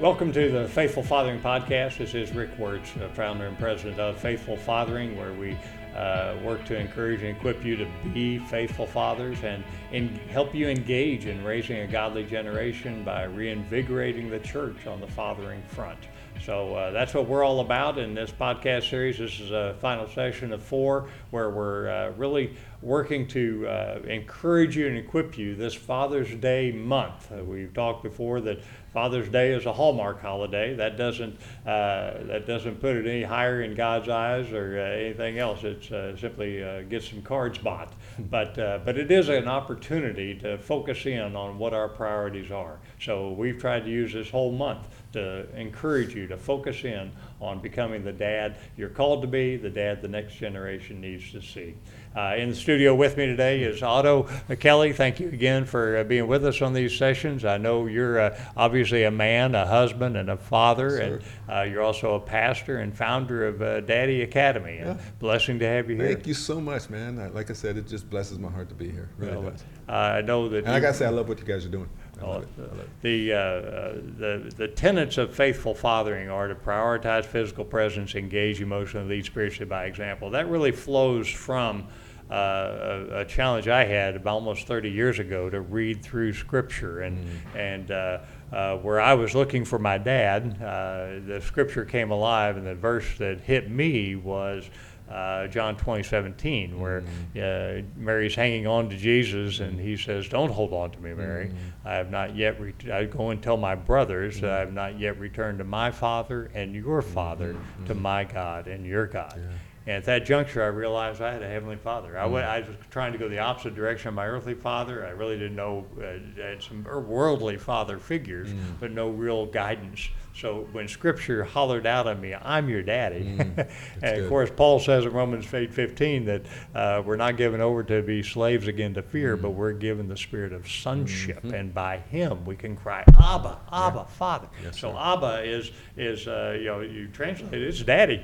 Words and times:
Welcome 0.00 0.32
to 0.34 0.48
the 0.48 0.68
Faithful 0.68 1.02
Fathering 1.02 1.40
Podcast. 1.40 1.98
This 1.98 2.14
is 2.14 2.30
Rick 2.30 2.56
Wertz, 2.56 2.96
uh, 2.98 3.08
founder 3.08 3.46
and 3.46 3.58
president 3.58 3.98
of 3.98 4.16
Faithful 4.16 4.56
Fathering, 4.56 5.18
where 5.18 5.32
we 5.32 5.58
uh, 5.96 6.36
work 6.44 6.64
to 6.66 6.78
encourage 6.78 7.22
and 7.22 7.36
equip 7.36 7.64
you 7.64 7.74
to 7.74 7.86
be 8.14 8.38
faithful 8.38 8.86
fathers 8.86 9.42
and, 9.42 9.64
and 9.90 10.16
help 10.30 10.54
you 10.54 10.68
engage 10.68 11.26
in 11.26 11.42
raising 11.42 11.78
a 11.78 11.86
godly 11.88 12.22
generation 12.22 13.02
by 13.02 13.24
reinvigorating 13.24 14.30
the 14.30 14.38
church 14.38 14.86
on 14.86 15.00
the 15.00 15.06
fathering 15.08 15.60
front. 15.62 15.98
So 16.44 16.76
uh, 16.76 16.90
that's 16.92 17.12
what 17.12 17.26
we're 17.26 17.42
all 17.42 17.58
about 17.58 17.98
in 17.98 18.14
this 18.14 18.30
podcast 18.30 18.88
series. 18.88 19.18
This 19.18 19.40
is 19.40 19.50
a 19.50 19.74
final 19.80 20.08
session 20.08 20.52
of 20.52 20.62
four 20.62 21.08
where 21.32 21.50
we're 21.50 21.88
uh, 21.88 22.10
really 22.12 22.56
working 22.80 23.26
to 23.26 23.66
uh, 23.66 24.00
encourage 24.06 24.76
you 24.76 24.86
and 24.86 24.96
equip 24.96 25.36
you 25.36 25.54
this 25.54 25.74
Father's 25.74 26.32
Day 26.36 26.70
month. 26.70 27.30
Uh, 27.32 27.42
we've 27.42 27.74
talked 27.74 28.02
before 28.04 28.40
that 28.42 28.60
Father's 28.92 29.28
Day 29.28 29.52
is 29.52 29.66
a 29.66 29.72
hallmark 29.72 30.22
holiday. 30.22 30.74
That 30.74 30.96
doesn't 30.96 31.38
uh, 31.66 32.24
that 32.24 32.46
doesn't 32.46 32.80
put 32.80 32.96
it 32.96 33.06
any 33.06 33.22
higher 33.22 33.62
in 33.62 33.74
God's 33.74 34.08
eyes 34.08 34.50
or 34.52 34.78
uh, 34.78 34.82
anything 34.82 35.38
else. 35.38 35.64
It's 35.64 35.90
uh, 35.90 36.16
simply 36.16 36.62
uh, 36.62 36.82
get 36.82 37.02
some 37.02 37.22
cards 37.22 37.58
bought. 37.58 37.92
but 38.30 38.54
but 38.84 38.96
it 38.96 39.10
is 39.10 39.28
an 39.28 39.48
opportunity 39.48 40.34
to 40.36 40.58
focus 40.58 41.06
in 41.06 41.36
on 41.36 41.58
what 41.58 41.74
our 41.74 41.88
priorities 41.88 42.50
are. 42.50 42.78
So 43.00 43.32
we've 43.32 43.58
tried 43.58 43.84
to 43.84 43.90
use 43.90 44.12
this 44.12 44.30
whole 44.30 44.52
month 44.52 44.88
to 45.12 45.48
encourage 45.56 46.14
you 46.14 46.26
to 46.26 46.36
focus 46.36 46.84
in 46.84 47.10
on 47.40 47.60
becoming 47.60 48.04
the 48.04 48.12
dad 48.12 48.56
you're 48.76 48.88
called 48.88 49.22
to 49.22 49.28
be, 49.28 49.56
the 49.56 49.70
dad 49.70 50.02
the 50.02 50.08
next 50.08 50.34
generation 50.34 51.00
needs 51.00 51.30
to 51.32 51.40
see. 51.40 51.74
Uh, 52.16 52.34
in 52.36 52.48
the 52.48 52.54
studio 52.54 52.94
with 52.94 53.16
me 53.16 53.26
today 53.26 53.62
is 53.62 53.82
Otto 53.82 54.24
Kelly. 54.58 54.92
Thank 54.92 55.20
you 55.20 55.28
again 55.28 55.64
for 55.64 55.98
uh, 55.98 56.04
being 56.04 56.26
with 56.26 56.44
us 56.44 56.62
on 56.62 56.72
these 56.72 56.96
sessions. 56.96 57.44
I 57.44 57.58
know 57.58 57.86
you're 57.86 58.18
uh, 58.18 58.40
obviously 58.56 59.04
a 59.04 59.10
man, 59.10 59.54
a 59.54 59.64
husband, 59.66 60.16
and 60.16 60.28
a 60.30 60.36
father, 60.36 60.96
and 60.98 61.22
uh, 61.48 61.62
you're 61.62 61.82
also 61.82 62.14
a 62.16 62.20
pastor 62.20 62.78
and 62.78 62.96
founder 62.96 63.46
of 63.46 63.62
uh, 63.62 63.80
Daddy 63.82 64.22
Academy. 64.22 64.78
And 64.78 64.96
Yeah. 64.98 65.04
blessing 65.20 65.58
to 65.60 65.66
have 65.66 65.88
you 65.90 65.96
here. 65.96 66.06
Thank 66.14 66.26
you 66.26 66.34
so 66.34 66.60
much, 66.60 66.90
man. 66.90 67.18
I- 67.20 67.28
Like 67.28 67.50
I 67.50 67.54
said, 67.54 67.76
it 67.76 67.86
just 67.86 68.08
blesses 68.10 68.38
my 68.38 68.50
heart 68.50 68.68
to 68.70 68.74
be 68.74 68.90
here. 68.90 69.10
Really 69.18 69.36
Well, 69.36 69.50
does. 69.50 69.64
I 69.88 70.20
know 70.22 70.48
that. 70.48 70.64
And 70.64 70.68
I 70.72 70.76
you- 70.76 70.80
gotta 70.82 70.94
say, 70.94 71.06
I 71.06 71.10
love 71.10 71.28
what 71.28 71.38
you 71.38 71.44
guys 71.44 71.64
are 71.66 71.68
doing. 71.70 71.88
I 72.20 72.24
Oh, 72.24 72.30
love 72.30 72.42
it. 72.42 72.48
I 72.58 72.62
love 72.62 72.80
it. 72.80 72.88
The, 73.02 73.32
uh, 73.32 73.36
uh, 73.38 73.92
the, 74.18 74.52
the 74.56 74.66
tenets 74.68 75.18
of 75.18 75.32
faithful 75.32 75.72
fathering 75.72 76.28
are 76.30 76.48
to 76.48 76.54
prioritize 76.56 77.24
physical 77.26 77.64
presence, 77.64 78.16
engage 78.16 78.60
emotionally, 78.60 79.08
lead 79.16 79.24
spiritually 79.26 79.68
by 79.68 79.84
example. 79.84 80.30
That 80.30 80.48
really 80.48 80.72
flows 80.72 81.28
from 81.28 81.86
uh, 82.30 82.34
a, 82.34 83.20
a 83.20 83.24
challenge 83.24 83.68
I 83.68 83.84
had 83.84 84.16
about 84.16 84.34
almost 84.34 84.66
30 84.66 84.90
years 84.90 85.18
ago 85.18 85.48
to 85.48 85.60
read 85.60 86.02
through 86.02 86.34
Scripture. 86.34 87.00
And, 87.00 87.26
and 87.54 87.90
uh, 87.90 88.18
uh, 88.52 88.76
where 88.78 89.00
I 89.00 89.14
was 89.14 89.34
looking 89.34 89.64
for 89.64 89.78
my 89.78 89.98
dad, 89.98 90.60
uh, 90.62 91.26
the 91.26 91.40
Scripture 91.44 91.84
came 91.84 92.10
alive, 92.10 92.56
and 92.56 92.66
the 92.66 92.74
verse 92.74 93.18
that 93.18 93.40
hit 93.40 93.70
me 93.70 94.16
was 94.16 94.68
uh, 95.10 95.46
John 95.46 95.76
20, 95.76 96.02
17, 96.02 96.78
where 96.78 97.02
uh, 97.36 97.82
Mary's 97.96 98.34
hanging 98.34 98.66
on 98.66 98.90
to 98.90 98.96
Jesus 98.96 99.60
and 99.60 99.80
he 99.80 99.96
says, 99.96 100.28
Don't 100.28 100.50
hold 100.50 100.74
on 100.74 100.90
to 100.90 101.00
me, 101.00 101.14
Mary. 101.14 101.50
I 101.84 101.94
have 101.94 102.10
not 102.10 102.36
yet, 102.36 102.60
re- 102.60 102.74
I 102.92 103.04
go 103.04 103.30
and 103.30 103.42
tell 103.42 103.56
my 103.56 103.74
brothers 103.74 104.40
that 104.42 104.50
I 104.50 104.58
have 104.60 104.72
not 104.74 104.98
yet 104.98 105.18
returned 105.18 105.58
to 105.58 105.64
my 105.64 105.90
Father 105.90 106.50
and 106.54 106.74
your 106.74 107.00
Father, 107.00 107.56
to 107.86 107.94
my 107.94 108.24
God 108.24 108.66
and 108.66 108.84
your 108.84 109.06
God. 109.06 109.40
And 109.88 109.96
at 109.96 110.04
that 110.04 110.26
juncture, 110.26 110.62
I 110.62 110.66
realized 110.66 111.22
I 111.22 111.32
had 111.32 111.42
a 111.42 111.48
heavenly 111.48 111.76
father. 111.76 112.18
I, 112.18 112.26
went, 112.26 112.44
I 112.46 112.60
was 112.60 112.76
trying 112.90 113.12
to 113.12 113.18
go 113.18 113.26
the 113.26 113.38
opposite 113.38 113.74
direction 113.74 114.08
of 114.08 114.14
my 114.14 114.26
earthly 114.26 114.52
father. 114.52 115.06
I 115.06 115.10
really 115.12 115.38
didn't 115.38 115.56
know, 115.56 115.86
uh, 115.98 116.42
I 116.44 116.46
had 116.50 116.62
some 116.62 116.86
er- 116.86 117.00
worldly 117.00 117.56
father 117.56 117.98
figures, 117.98 118.50
but 118.80 118.90
no 118.90 119.08
real 119.08 119.46
guidance. 119.46 120.10
So 120.40 120.68
when 120.70 120.86
Scripture 120.86 121.42
hollered 121.42 121.84
out 121.84 122.06
at 122.06 122.20
me, 122.20 122.32
I'm 122.32 122.68
your 122.68 122.82
daddy. 122.82 123.36
and 124.02 124.20
of 124.22 124.28
course, 124.28 124.50
Paul 124.54 124.78
says 124.78 125.04
in 125.04 125.12
Romans 125.12 125.52
8 125.52 125.74
15 125.74 126.24
that 126.26 126.42
uh, 126.76 127.02
we're 127.04 127.16
not 127.16 127.36
given 127.36 127.60
over 127.60 127.82
to 127.82 128.02
be 128.02 128.22
slaves 128.22 128.68
again 128.68 128.94
to 128.94 129.02
fear, 129.02 129.36
but 129.36 129.50
we're 129.50 129.72
given 129.72 130.06
the 130.06 130.16
spirit 130.16 130.52
of 130.52 130.68
sonship. 130.70 131.42
And 131.42 131.74
by 131.74 131.98
him, 131.98 132.44
we 132.44 132.54
can 132.54 132.76
cry, 132.76 133.02
Abba, 133.20 133.58
Abba, 133.72 134.04
Father. 134.04 134.48
Yes, 134.62 134.78
so 134.78 134.92
sir. 134.92 134.98
Abba 134.98 135.42
is, 135.42 135.72
is 135.96 136.28
uh, 136.28 136.56
you 136.56 136.66
know, 136.66 136.80
you 136.80 137.08
translate 137.08 137.54
it, 137.54 137.62
it's 137.62 137.82
daddy. 137.82 138.20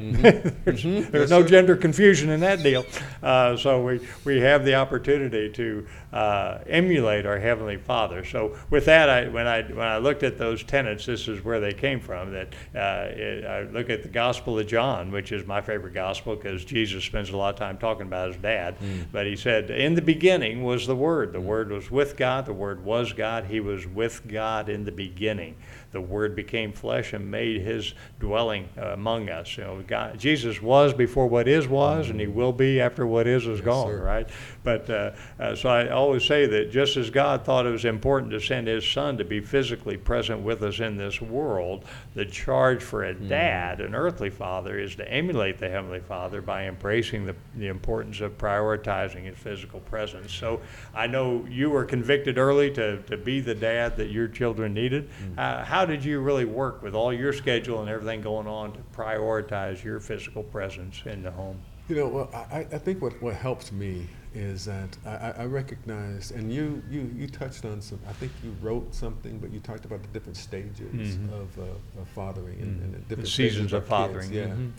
there's 0.64 0.82
there's 0.84 0.84
Yes, 0.84 1.30
no 1.30 1.42
sir. 1.42 1.48
gender 1.48 1.76
confusion 1.76 2.30
in 2.30 2.38
that 2.40 2.62
deal. 2.62 2.84
Uh, 3.24 3.56
so 3.56 3.82
we, 3.84 4.00
we 4.24 4.38
have 4.40 4.64
the 4.64 4.76
opportunity 4.76 5.50
to 5.50 5.84
uh, 6.12 6.58
emulate 6.68 7.26
our 7.26 7.40
Heavenly 7.40 7.76
Father. 7.76 8.24
So 8.24 8.56
with 8.70 8.84
that, 8.84 9.10
I, 9.10 9.26
when, 9.28 9.48
I, 9.48 9.62
when 9.62 9.86
I 9.86 9.98
looked 9.98 10.22
at 10.22 10.38
those 10.38 10.62
tenets, 10.62 11.06
this 11.06 11.26
is 11.26 11.44
where 11.44 11.58
they 11.58 11.72
came 11.72 12.00
from. 12.04 12.32
That 12.32 12.54
uh, 12.74 13.08
it, 13.10 13.44
I 13.44 13.62
look 13.62 13.90
at 13.90 14.02
the 14.02 14.08
Gospel 14.08 14.58
of 14.58 14.66
John, 14.66 15.10
which 15.10 15.32
is 15.32 15.46
my 15.46 15.60
favorite 15.60 15.94
gospel 15.94 16.36
because 16.36 16.64
Jesus 16.64 17.04
spends 17.04 17.30
a 17.30 17.36
lot 17.36 17.54
of 17.54 17.58
time 17.58 17.78
talking 17.78 18.06
about 18.06 18.28
his 18.28 18.36
dad. 18.36 18.76
But 19.12 19.26
he 19.26 19.36
said, 19.36 19.70
In 19.70 19.94
the 19.94 20.02
beginning 20.02 20.62
was 20.62 20.86
the 20.86 20.96
Word. 20.96 21.32
The 21.32 21.40
Word 21.40 21.70
was 21.70 21.90
with 21.90 22.16
God. 22.16 22.46
The 22.46 22.52
Word 22.52 22.84
was 22.84 23.12
God. 23.12 23.44
He 23.46 23.60
was 23.60 23.86
with 23.86 24.26
God 24.28 24.68
in 24.68 24.84
the 24.84 24.92
beginning. 24.92 25.56
The 25.94 26.00
Word 26.00 26.36
became 26.36 26.72
flesh 26.72 27.14
and 27.14 27.30
made 27.30 27.62
His 27.62 27.94
dwelling 28.20 28.68
uh, 28.76 28.88
among 28.88 29.30
us. 29.30 29.56
You 29.56 29.64
know, 29.64 29.82
God, 29.86 30.18
Jesus 30.18 30.60
was 30.60 30.92
before 30.92 31.26
what 31.26 31.48
is 31.48 31.66
was, 31.66 32.10
and 32.10 32.20
He 32.20 32.26
will 32.26 32.52
be 32.52 32.80
after 32.80 33.06
what 33.06 33.26
is 33.26 33.46
is 33.46 33.62
gone. 33.62 33.86
sir. 33.86 34.02
Right? 34.02 34.28
But 34.62 34.90
uh, 34.90 35.12
uh, 35.38 35.54
so 35.54 35.68
I 35.68 35.88
always 35.88 36.24
say 36.24 36.46
that 36.46 36.70
just 36.70 36.96
as 36.96 37.10
God 37.10 37.44
thought 37.44 37.64
it 37.64 37.70
was 37.70 37.84
important 37.84 38.32
to 38.32 38.40
send 38.40 38.66
His 38.66 38.86
Son 38.86 39.16
to 39.18 39.24
be 39.24 39.40
physically 39.40 39.96
present 39.96 40.42
with 40.42 40.62
us 40.62 40.80
in 40.80 40.96
this 40.96 41.22
world, 41.22 41.84
the 42.14 42.26
charge 42.26 42.82
for 42.82 43.04
a 43.04 43.14
dad, 43.14 43.80
an 43.80 43.94
earthly 43.94 44.30
father, 44.30 44.78
is 44.78 44.96
to 44.96 45.10
emulate 45.10 45.58
the 45.58 45.68
Heavenly 45.68 46.00
Father 46.00 46.42
by 46.42 46.66
embracing 46.66 47.24
the, 47.24 47.36
the 47.54 47.68
importance 47.68 48.20
of 48.20 48.36
prioritizing 48.36 49.24
His 49.24 49.38
physical 49.38 49.80
presence. 49.80 50.32
So 50.32 50.60
I 50.94 51.06
know 51.06 51.46
you 51.48 51.70
were 51.70 51.84
convicted 51.84 52.36
early 52.36 52.70
to, 52.72 53.00
to 53.02 53.16
be 53.16 53.40
the 53.40 53.54
dad 53.54 53.96
that 53.96 54.10
your 54.10 54.28
children 54.28 54.74
needed. 54.74 55.08
Uh, 55.38 55.64
how 55.64 55.83
did 55.84 56.04
you 56.04 56.20
really 56.20 56.44
work 56.44 56.82
with 56.82 56.94
all 56.94 57.12
your 57.12 57.32
schedule 57.32 57.80
and 57.80 57.88
everything 57.88 58.20
going 58.20 58.46
on 58.46 58.72
to 58.72 58.78
prioritize 58.96 59.82
your 59.84 60.00
physical 60.00 60.42
presence 60.42 61.02
in 61.06 61.22
the 61.22 61.30
home? 61.30 61.60
You 61.88 61.96
know, 61.96 62.08
well, 62.08 62.30
I, 62.50 62.60
I 62.60 62.78
think 62.78 63.02
what, 63.02 63.20
what 63.22 63.34
helps 63.34 63.70
me 63.70 64.06
is 64.34 64.64
that 64.64 64.96
I, 65.06 65.42
I- 65.42 65.44
recognize, 65.44 66.30
and 66.32 66.52
you, 66.52 66.82
you, 66.90 67.10
you 67.14 67.26
touched 67.28 67.64
on 67.66 67.80
some, 67.82 68.00
I 68.08 68.12
think 68.14 68.32
you 68.42 68.54
wrote 68.62 68.94
something, 68.94 69.38
but 69.38 69.52
you 69.52 69.60
talked 69.60 69.84
about 69.84 70.00
the 70.02 70.08
different 70.08 70.36
stages 70.36 71.16
Mhm. 71.16 71.28
of, 71.32 71.58
uh, 71.58 72.00
of 72.00 72.08
fathering 72.14 72.58
and, 72.60 72.80
and 72.82 72.94
the 72.94 72.98
The 72.98 73.04
different 73.10 73.28
seasons 73.28 73.68
stages 73.68 73.72
of 73.74 73.92
our 73.92 74.08
kids, 74.08 74.28
fathering. 74.28 74.32
Yeah. 74.32 74.46
Mhm. 74.46 74.72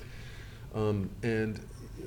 Um, 0.90 1.10
and 1.24 1.60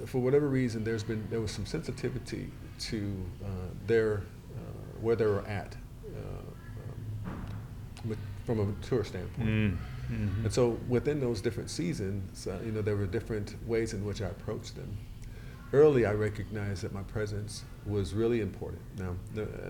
for 0.06 0.19
whatever 0.19 0.48
reason, 0.48 0.84
there's 0.84 1.03
been 1.04 1.26
there 1.31 1.41
was 1.41 1.50
some 1.53 1.64
sensitivity 1.64 2.50
to 2.81 3.25
uh, 3.42 3.48
their 3.87 4.19
uh, 4.19 4.60
where 5.00 5.16
they 5.16 5.25
were 5.25 5.47
at 5.47 5.75
uh, 6.06 7.31
um, 7.31 7.44
with, 8.04 8.19
from 8.48 8.60
a 8.60 8.64
mature 8.64 9.04
standpoint. 9.04 9.47
Mm, 9.47 9.76
mhm. 10.10 10.44
And 10.44 10.50
so 10.50 10.78
within 10.88 11.20
those 11.20 11.42
different 11.42 11.69
seasons, 11.69 12.47
uh, 12.47 12.59
you 12.64 12.72
know, 12.72 12.81
there 12.81 12.97
were 12.97 13.06
different 13.06 13.54
ways 13.69 13.92
in 13.92 14.06
which 14.06 14.22
I 14.22 14.28
approached 14.28 14.75
them. 14.75 14.97
Early, 15.75 16.06
I 16.06 16.12
recognized 16.12 16.82
that 16.82 16.94
my 16.94 17.03
presence 17.03 17.64
was 17.84 18.14
really 18.14 18.41
important. 18.41 18.81
Now, 18.98 19.16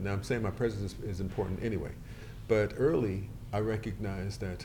now 0.00 0.12
I'm 0.12 0.22
saying 0.22 0.42
my 0.42 0.52
presence 0.52 0.92
is, 0.92 1.10
is 1.14 1.20
important 1.20 1.60
anyway, 1.60 1.90
but 2.46 2.72
early, 2.78 3.28
I 3.52 3.58
recognized 3.58 4.40
that 4.42 4.64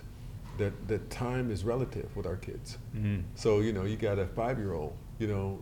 that 0.60 0.74
that 0.88 1.10
time 1.10 1.50
is 1.50 1.64
relative 1.64 2.16
with 2.16 2.28
our 2.28 2.36
kids. 2.38 2.78
Mhm. 2.96 3.24
So 3.34 3.62
you 3.62 3.74
know, 3.74 3.86
you 3.86 3.98
got 3.98 4.20
a 4.20 4.28
five-year-old. 4.28 4.94
You 5.18 5.28
know, 5.34 5.60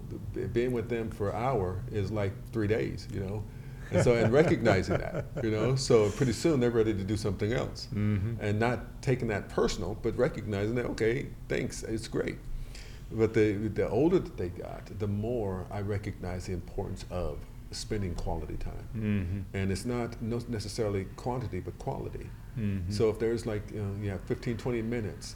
being 0.51 0.73
with 0.73 0.89
them 0.89 1.09
for 1.09 1.29
an 1.29 1.37
hour 1.37 1.81
is 1.89 2.11
like 2.11 2.33
three 2.51 2.67
days. 2.67 3.07
You 3.13 3.21
know, 3.21 3.43
and 3.91 4.03
so 4.03 4.13
and 4.15 4.31
recognizing 4.33 4.97
that. 4.97 5.25
You 5.43 5.51
know, 5.51 5.75
so 5.75 6.09
pretty 6.11 6.33
soon 6.33 6.59
they're 6.59 6.71
ready 6.71 6.93
to 6.93 7.03
do 7.03 7.17
something 7.17 7.51
else, 7.53 7.87
Mhm. 7.93 8.37
and 8.39 8.59
not 8.59 9.01
taking 9.01 9.27
that 9.29 9.49
personal, 9.49 9.97
but 10.01 10.17
recognizing 10.17 10.75
that 10.75 10.85
okay, 10.85 11.27
thanks, 11.49 11.83
it's 11.83 12.07
great. 12.07 12.37
But 13.11 13.33
the 13.33 13.53
the 13.53 13.89
older 13.89 14.19
that 14.19 14.37
they 14.37 14.49
got, 14.49 14.97
the 14.99 15.07
more 15.07 15.65
I 15.69 15.81
recognize 15.81 16.45
the 16.45 16.53
importance 16.53 17.05
of 17.11 17.37
spending 17.71 18.15
quality 18.15 18.57
time. 18.57 18.87
Mhm. 18.95 19.43
And 19.53 19.71
it's 19.71 19.85
not 19.85 20.21
no- 20.21 20.41
necessarily 20.49 21.05
quantity, 21.15 21.59
but 21.61 21.77
quality. 21.79 22.29
Mhm. 22.57 22.91
So 22.91 23.09
if 23.09 23.17
there's 23.19 23.45
like, 23.45 23.71
you 23.71 23.81
know, 23.81 23.93
you 24.03 24.09
have 24.09 24.19
15, 24.21 24.57
20 24.57 24.81
minutes, 24.81 25.35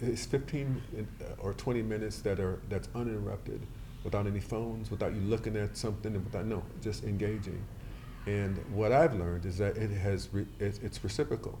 it's 0.00 0.24
15 0.24 0.80
uh, 0.98 1.24
or 1.38 1.52
20 1.52 1.82
minutes 1.82 2.20
that 2.20 2.40
are 2.40 2.58
that's 2.70 2.88
uninterrupted, 2.94 3.60
without 4.04 4.26
any 4.26 4.40
phones, 4.40 4.90
without 4.90 5.14
you 5.14 5.20
looking 5.20 5.54
at 5.56 5.76
something, 5.76 6.14
and 6.14 6.24
without 6.24 6.46
no, 6.46 6.62
just 6.80 7.04
engaging. 7.04 7.60
And 8.26 8.56
what 8.74 8.92
I've 8.92 9.14
learned 9.14 9.46
is 9.46 9.58
that 9.58 9.76
it 9.76 9.90
has 9.90 10.28
re, 10.32 10.46
it's, 10.58 10.78
it's 10.78 11.02
reciprocal, 11.04 11.58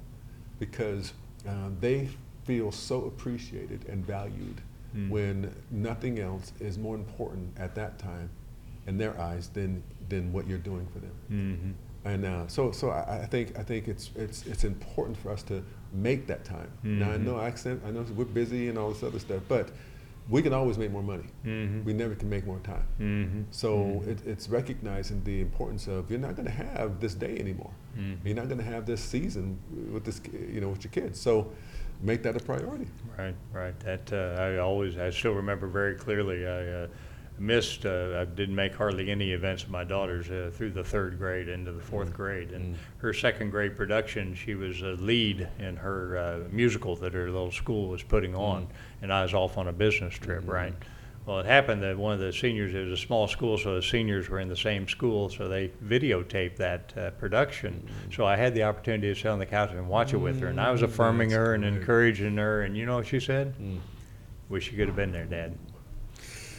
because 0.58 1.12
um, 1.46 1.76
they 1.80 2.08
feel 2.44 2.72
so 2.72 3.04
appreciated 3.04 3.86
and 3.88 4.04
valued 4.04 4.60
Mm. 4.96 5.10
when 5.10 5.54
nothing 5.70 6.20
else 6.20 6.52
is 6.60 6.78
more 6.78 6.94
important 6.94 7.52
at 7.58 7.74
that 7.74 7.98
time 7.98 8.30
in 8.86 8.96
their 8.96 9.20
eyes 9.20 9.48
than 9.48 9.82
than 10.08 10.32
what 10.32 10.46
you're 10.46 10.56
doing 10.58 10.86
for 10.92 11.00
them. 11.00 11.12
Mhm. 11.30 12.10
And 12.10 12.24
uh, 12.24 12.46
so, 12.46 12.70
so 12.70 12.90
I, 12.90 13.22
I 13.22 13.26
think 13.26 13.58
I 13.58 13.62
think 13.64 13.88
it's 13.88 14.10
it's 14.14 14.46
it's 14.46 14.62
important 14.64 15.18
for 15.18 15.32
us 15.32 15.42
to 15.44 15.62
make 15.92 16.26
that 16.28 16.44
time. 16.44 16.70
Now 16.84 17.10
I 17.10 17.16
Mhm. 17.18 17.24
know 17.24 17.40
accent, 17.40 17.82
I 17.86 17.90
know 17.90 18.06
we're 18.16 18.24
busy 18.26 18.68
and 18.68 18.78
all 18.78 18.90
this 18.92 19.02
other 19.02 19.18
stuff, 19.18 19.42
but 19.48 19.70
we 20.28 20.42
can 20.42 20.52
always 20.52 20.76
make 20.76 20.90
more 20.90 21.02
money. 21.02 21.26
Mhm. 21.44 21.84
We 21.84 21.92
never 21.92 22.14
can 22.14 22.28
make 22.28 22.44
more 22.46 22.58
time. 22.60 22.86
Mm-hmm. 23.00 23.42
So 23.50 24.02
it, 24.06 24.18
it's 24.26 24.48
recognizing 24.48 25.22
the 25.24 25.40
importance 25.40 25.86
of 25.86 26.10
you're 26.10 26.18
not 26.20 26.34
going 26.34 26.46
to 26.46 26.52
have 26.52 27.00
this 27.00 27.14
day 27.14 27.38
anymore. 27.38 27.70
Mhm. 27.98 28.16
You're 28.24 28.34
not 28.36 28.48
going 28.48 28.58
to 28.58 28.64
have 28.64 28.86
this 28.86 29.00
season 29.00 29.58
with 29.92 30.04
this, 30.04 30.20
you 30.54 30.60
know, 30.60 30.70
with 30.70 30.82
your 30.84 30.90
kids. 30.90 31.20
So 31.20 31.52
make 32.02 32.22
that 32.24 32.36
a 32.36 32.40
priority. 32.40 32.88
Right, 33.16 33.34
right. 33.52 33.78
That 33.80 34.12
uh, 34.12 34.42
I 34.42 34.58
always, 34.58 34.98
I 34.98 35.10
still 35.10 35.32
remember 35.34 35.66
very 35.68 35.94
clearly. 35.94 36.46
I 36.46 36.50
uh, 36.82 36.86
missed, 37.38 37.84
uh, 37.86 38.18
I 38.20 38.24
didn't 38.24 38.54
make 38.54 38.74
hardly 38.74 39.10
any 39.10 39.32
events 39.32 39.62
of 39.64 39.70
my 39.70 39.84
daughters 39.84 40.30
uh, 40.30 40.50
through 40.54 40.70
the 40.70 40.84
third 40.84 41.18
grade 41.18 41.48
into 41.48 41.72
the 41.72 41.82
fourth 41.82 42.12
grade. 42.12 42.50
And 42.52 42.74
Mm. 42.74 42.78
her 42.98 43.12
second 43.12 43.50
grade 43.50 43.76
production, 43.76 44.34
she 44.34 44.54
was 44.54 44.80
a 44.82 44.92
lead 45.00 45.46
in 45.58 45.76
her 45.76 46.16
uh, 46.18 46.38
musical 46.50 46.96
that 46.96 47.12
her 47.14 47.26
little 47.30 47.52
school 47.52 47.88
was 47.88 48.02
putting 48.02 48.34
on, 48.34 48.66
and 49.02 49.12
I 49.12 49.22
was 49.22 49.34
off 49.34 49.58
on 49.58 49.68
a 49.68 49.72
business 49.72 50.14
trip, 50.14 50.44
Mhm. 50.44 50.48
right? 50.52 50.74
Well, 51.26 51.40
it 51.40 51.46
happened 51.46 51.82
that 51.82 51.98
one 51.98 52.14
of 52.14 52.20
the 52.20 52.32
seniors, 52.32 52.72
it 52.72 52.84
was 52.88 52.92
a 53.00 53.02
small 53.04 53.26
school, 53.26 53.58
so 53.58 53.74
the 53.74 53.82
seniors 53.82 54.28
were 54.30 54.38
in 54.38 54.48
the 54.48 54.54
same 54.56 54.86
school, 54.86 55.28
so 55.28 55.48
they 55.48 55.72
videotaped 55.84 56.54
that 56.58 56.94
uh, 56.96 57.10
production. 57.10 57.82
So 58.12 58.24
I 58.24 58.36
had 58.36 58.54
the 58.54 58.62
opportunity 58.62 59.08
to 59.12 59.14
sit 59.16 59.26
on 59.26 59.40
the 59.40 59.46
couch 59.46 59.72
and 59.72 59.88
watch 59.88 60.14
it 60.14 60.18
with 60.18 60.38
her, 60.40 60.46
and 60.46 60.60
I 60.60 60.70
was 60.70 60.82
Mm, 60.82 60.84
affirming 60.84 61.30
her 61.32 61.52
and 61.54 61.64
encouraging 61.64 62.36
her, 62.36 62.62
and 62.62 62.76
you 62.76 62.86
know 62.86 62.94
what 62.98 63.08
she 63.08 63.18
said? 63.18 63.54
Mm. 63.60 63.78
Wish 64.48 64.70
you 64.70 64.78
could 64.78 64.86
have 64.86 64.94
been 64.94 65.10
there, 65.10 65.24
Dad. 65.24 65.58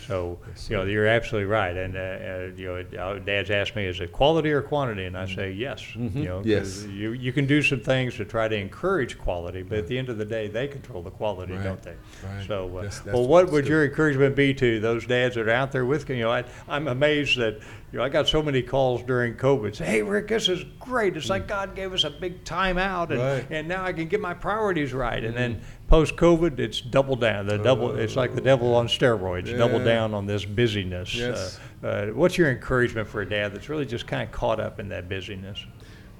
So, 0.07 0.39
you 0.69 0.77
know, 0.77 0.83
you're 0.85 1.05
absolutely 1.07 1.49
right. 1.49 1.75
And, 1.75 1.97
uh, 1.97 1.99
uh, 1.99 2.49
you 2.55 2.85
know, 2.93 2.99
uh, 3.03 3.19
Dad's 3.19 3.51
asked 3.51 3.75
me, 3.75 3.85
is 3.85 3.99
it 3.99 4.11
quality 4.13 4.51
or 4.51 4.61
quantity? 4.61 5.03
And 5.05 5.17
I 5.17 5.25
say, 5.27 5.51
yes. 5.51 5.81
Mhm. 5.81 6.15
You 6.15 6.23
know, 6.23 6.37
'cause 6.37 6.45
Yes. 6.45 6.85
you, 6.85 7.11
you 7.11 7.33
can 7.33 7.45
do 7.45 7.61
some 7.61 7.81
things 7.81 8.15
to 8.15 8.25
try 8.25 8.47
to 8.47 8.55
encourage 8.55 9.17
quality, 9.17 9.63
but 9.63 9.79
at 9.79 9.87
the 9.87 9.97
end 9.97 10.07
of 10.07 10.17
the 10.17 10.25
day, 10.25 10.47
they 10.47 10.67
control 10.67 11.03
the 11.03 11.11
quality, 11.11 11.53
Right, 11.53 11.63
don't 11.63 11.81
they? 11.83 11.95
right. 12.25 12.47
So, 12.47 12.67
uh, 12.69 12.73
That's- 12.75 12.99
that's- 12.99 13.13
well, 13.15 13.27
what 13.27 13.51
would 13.51 13.65
good. 13.65 13.69
your 13.69 13.85
encouragement 13.85 14.35
be 14.35 14.53
to 14.53 14.79
those 14.79 15.05
dads 15.05 15.35
that 15.35 15.45
are 15.47 15.51
out 15.51 15.71
there 15.73 15.85
with, 15.85 16.09
you 16.09 16.19
know, 16.19 16.31
I, 16.31 16.45
I'm 16.69 16.87
amazed 16.87 17.37
that, 17.39 17.55
you 17.91 17.99
know, 17.99 18.03
I 18.05 18.09
got 18.09 18.27
so 18.29 18.41
many 18.41 18.61
calls 18.61 19.03
during 19.03 19.35
COVID. 19.35 19.75
Say, 19.75 19.85
hey, 19.85 20.01
Rick, 20.03 20.27
this 20.29 20.47
is 20.47 20.63
great. 20.79 21.17
It's 21.17 21.29
like 21.29 21.47
God 21.47 21.75
gave 21.75 21.91
us 21.93 22.03
a 22.05 22.09
big 22.09 22.43
time 22.45 22.77
out, 22.77 23.11
and, 23.11 23.19
Mm. 23.19 23.33
Right. 23.35 23.47
and 23.49 23.67
now 23.67 23.83
I 23.83 23.91
can 23.93 24.07
get 24.07 24.21
my 24.21 24.33
priorities 24.33 24.93
right. 24.93 25.23
And 25.23 25.35
then 25.35 25.61
post 25.87 26.15
COVID, 26.15 26.59
it's 26.59 26.81
double 26.81 27.15
down. 27.15 27.47
The 27.47 27.57
double, 27.57 27.95
it's 27.95 28.15
like 28.15 28.35
the 28.35 28.41
devil 28.41 28.75
on 28.75 28.87
steroids. 28.87 29.55
Double 29.57 29.79
Yeah. 29.79 29.85
down 29.85 30.13
on 30.13 30.25
this 30.25 30.45
busyness. 30.45 31.15
Yes. 31.15 31.59
Uh, 31.83 31.87
uh, 31.87 32.07
what's 32.07 32.37
your 32.37 32.49
encouragement 32.51 33.07
for 33.07 33.21
a 33.21 33.29
dad 33.29 33.53
that's 33.53 33.69
really 33.69 33.85
just 33.85 34.07
kind 34.07 34.23
of 34.23 34.31
caught 34.31 34.59
up 34.59 34.79
in 34.79 34.89
that 34.89 35.07
busyness? 35.09 35.65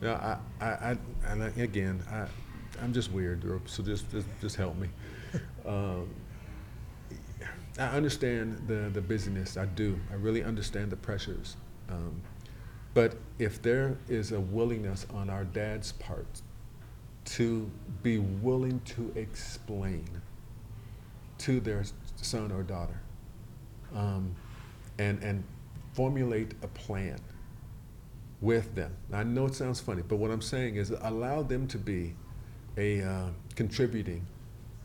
Now, 0.02 0.40
I, 0.62 0.66
I, 0.66 0.70
I, 0.70 0.98
and 1.28 1.44
I, 1.44 1.48
again, 1.62 2.04
I, 2.10 2.26
I'm 2.82 2.94
just 2.94 3.12
weird, 3.12 3.44
so 3.66 3.84
just, 3.84 4.10
just, 4.12 4.28
just 4.42 4.56
help 4.56 4.78
me. 4.78 4.90
Um, 5.66 6.08
I 7.78 7.88
understand 7.90 8.64
the, 8.68 8.90
the 8.92 9.02
busyness. 9.02 9.58
I 9.58 9.66
do. 9.66 10.00
I 10.10 10.16
really 10.16 10.44
understand 10.44 10.90
the 10.92 10.96
pressures. 10.96 11.58
Um, 11.90 12.22
but 12.94 13.18
if 13.38 13.62
there 13.62 13.98
is 14.08 14.32
a 14.32 14.40
willingness 14.40 15.06
on 15.14 15.30
our 15.30 15.44
dad's 15.44 15.92
part 15.92 16.42
to 17.28 17.70
be 18.04 18.20
willing 18.20 18.80
to 18.86 19.12
explain 19.16 20.08
to 21.38 21.60
their 21.60 21.84
son 22.16 22.52
or 22.52 22.64
daughter 22.64 23.00
um, 23.96 24.36
and, 24.98 25.22
and 25.22 25.44
formulate 25.94 26.54
a 26.64 26.68
plan 26.68 27.20
with 28.40 28.74
them. 28.76 28.96
I 29.12 29.24
know 29.24 29.46
it 29.46 29.56
sounds 29.56 29.80
funny, 29.80 30.04
but 30.08 30.18
what 30.18 30.32
I'm 30.32 30.42
saying 30.42 30.76
is 30.76 30.92
allow 31.02 31.44
them 31.44 31.68
to 31.68 31.78
be 31.78 32.16
a 32.78 33.02
uh, 33.02 33.30
contributing 33.56 34.26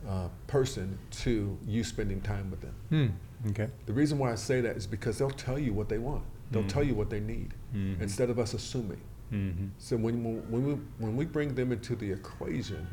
uh, 0.09 0.29
person 0.47 0.99
to 1.11 1.57
you 1.67 1.85
spending 1.85 2.21
time 2.21 2.51
with 2.51 2.61
them. 2.61 2.75
Hmm. 2.89 3.51
Okay. 3.51 3.69
The 3.87 3.93
reason 3.93 4.19
why 4.19 4.33
I 4.33 4.37
say 4.37 4.61
that 4.63 4.77
is 4.77 4.87
because 4.87 5.19
they'll 5.19 5.31
tell 5.31 5.59
you 5.59 5.73
what 5.73 5.89
they 5.89 5.99
want. 5.99 6.25
They'll 6.53 6.67
tell 6.67 6.83
Mhm. 6.83 6.89
you 6.89 6.95
what 6.95 7.11
they 7.11 7.21
need 7.21 7.55
Mhm. 7.75 8.01
instead 8.01 8.31
of 8.31 8.39
us 8.39 8.55
assuming. 8.55 9.01
Mm-hmm. 9.33 9.67
So 9.79 9.97
when, 9.97 10.23
when, 10.51 10.65
we, 10.67 10.75
when 10.99 11.17
we 11.17 11.25
bring 11.25 11.55
them 11.55 11.73
into 11.73 11.97
the 11.97 12.13
equation, 12.13 12.87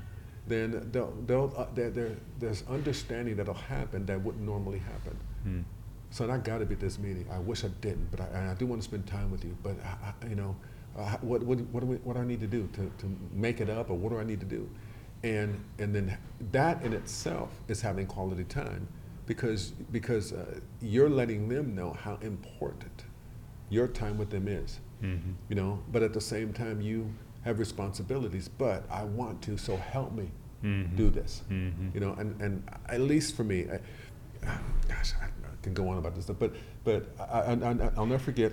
then 0.47 0.87
they'll, 0.91 1.13
they'll, 1.27 1.53
uh, 1.57 1.67
there, 1.75 1.89
there, 1.89 2.15
there's 2.39 2.63
understanding 2.67 3.35
that'll 3.35 3.53
happen 3.53 4.05
that 4.05 4.21
wouldn't 4.23 4.43
normally 4.43 4.79
happen. 4.79 5.17
Mm. 5.45 5.63
Son, 6.11 6.31
I 6.31 6.37
got 6.37 6.59
to 6.59 6.65
be 6.65 6.73
at 6.73 6.79
this 6.79 6.97
meeting. 6.97 7.25
I 7.29 7.39
wish 7.39 7.63
I 7.63 7.67
didn't, 7.81 8.09
but 8.09 8.21
I, 8.21 8.51
I 8.51 8.53
do 8.55 8.65
want 8.65 8.81
to 8.81 8.85
spend 8.87 9.05
time 9.05 9.29
with 9.29 9.43
you. 9.43 9.55
But 9.61 9.75
I, 9.83 10.13
I, 10.25 10.27
you 10.29 10.35
know, 10.35 10.55
uh, 10.97 11.17
what 11.21 11.43
what 11.43 11.59
what 11.71 11.81
do, 11.81 11.85
we, 11.85 11.95
what 11.97 12.15
do 12.15 12.21
I 12.21 12.25
need 12.25 12.39
to 12.39 12.47
do 12.47 12.67
to, 12.73 12.91
to 12.97 13.17
make 13.33 13.61
it 13.61 13.69
up, 13.69 13.91
or 13.91 13.97
what 13.97 14.09
do 14.11 14.17
I 14.17 14.23
need 14.23 14.39
to 14.39 14.45
do? 14.45 14.67
And 15.23 15.59
and 15.77 15.93
then 15.93 16.17
that 16.51 16.81
in 16.83 16.93
itself 16.93 17.51
is 17.67 17.79
having 17.81 18.07
quality 18.07 18.43
time, 18.45 18.87
because 19.27 19.69
because 19.91 20.33
uh, 20.33 20.59
you're 20.81 21.09
letting 21.09 21.47
them 21.47 21.75
know 21.75 21.93
how 21.93 22.17
important 22.21 23.03
your 23.69 23.87
time 23.87 24.17
with 24.17 24.29
them 24.29 24.47
is. 24.47 24.79
Mm-hmm. 25.03 25.31
You 25.49 25.55
know, 25.55 25.79
but 25.91 26.03
at 26.03 26.13
the 26.13 26.21
same 26.21 26.51
time 26.53 26.81
you 26.81 27.09
have 27.43 27.59
responsibilities. 27.59 28.47
But 28.49 28.83
I 28.91 29.03
want 29.03 29.41
to, 29.43 29.57
so 29.57 29.77
help 29.77 30.11
me 30.13 30.29
Mhm. 30.63 30.95
do 30.97 31.09
this. 31.09 31.41
Mhm. 31.49 31.93
You 31.93 32.01
know, 32.01 32.13
and, 32.13 32.41
and 32.41 32.63
at 32.89 32.99
least 32.99 33.35
for 33.37 33.45
me, 33.45 33.65
I, 33.71 33.79
gosh, 34.89 35.13
I 35.21 35.27
can 35.61 35.73
go 35.73 35.87
on 35.87 35.97
about 35.97 36.15
this 36.15 36.25
stuff, 36.25 36.37
but 36.39 36.53
but 36.83 37.07
I, 37.19 37.23
I, 37.23 37.53
I, 37.53 37.91
I'll 37.95 38.05
never 38.05 38.23
forget 38.23 38.51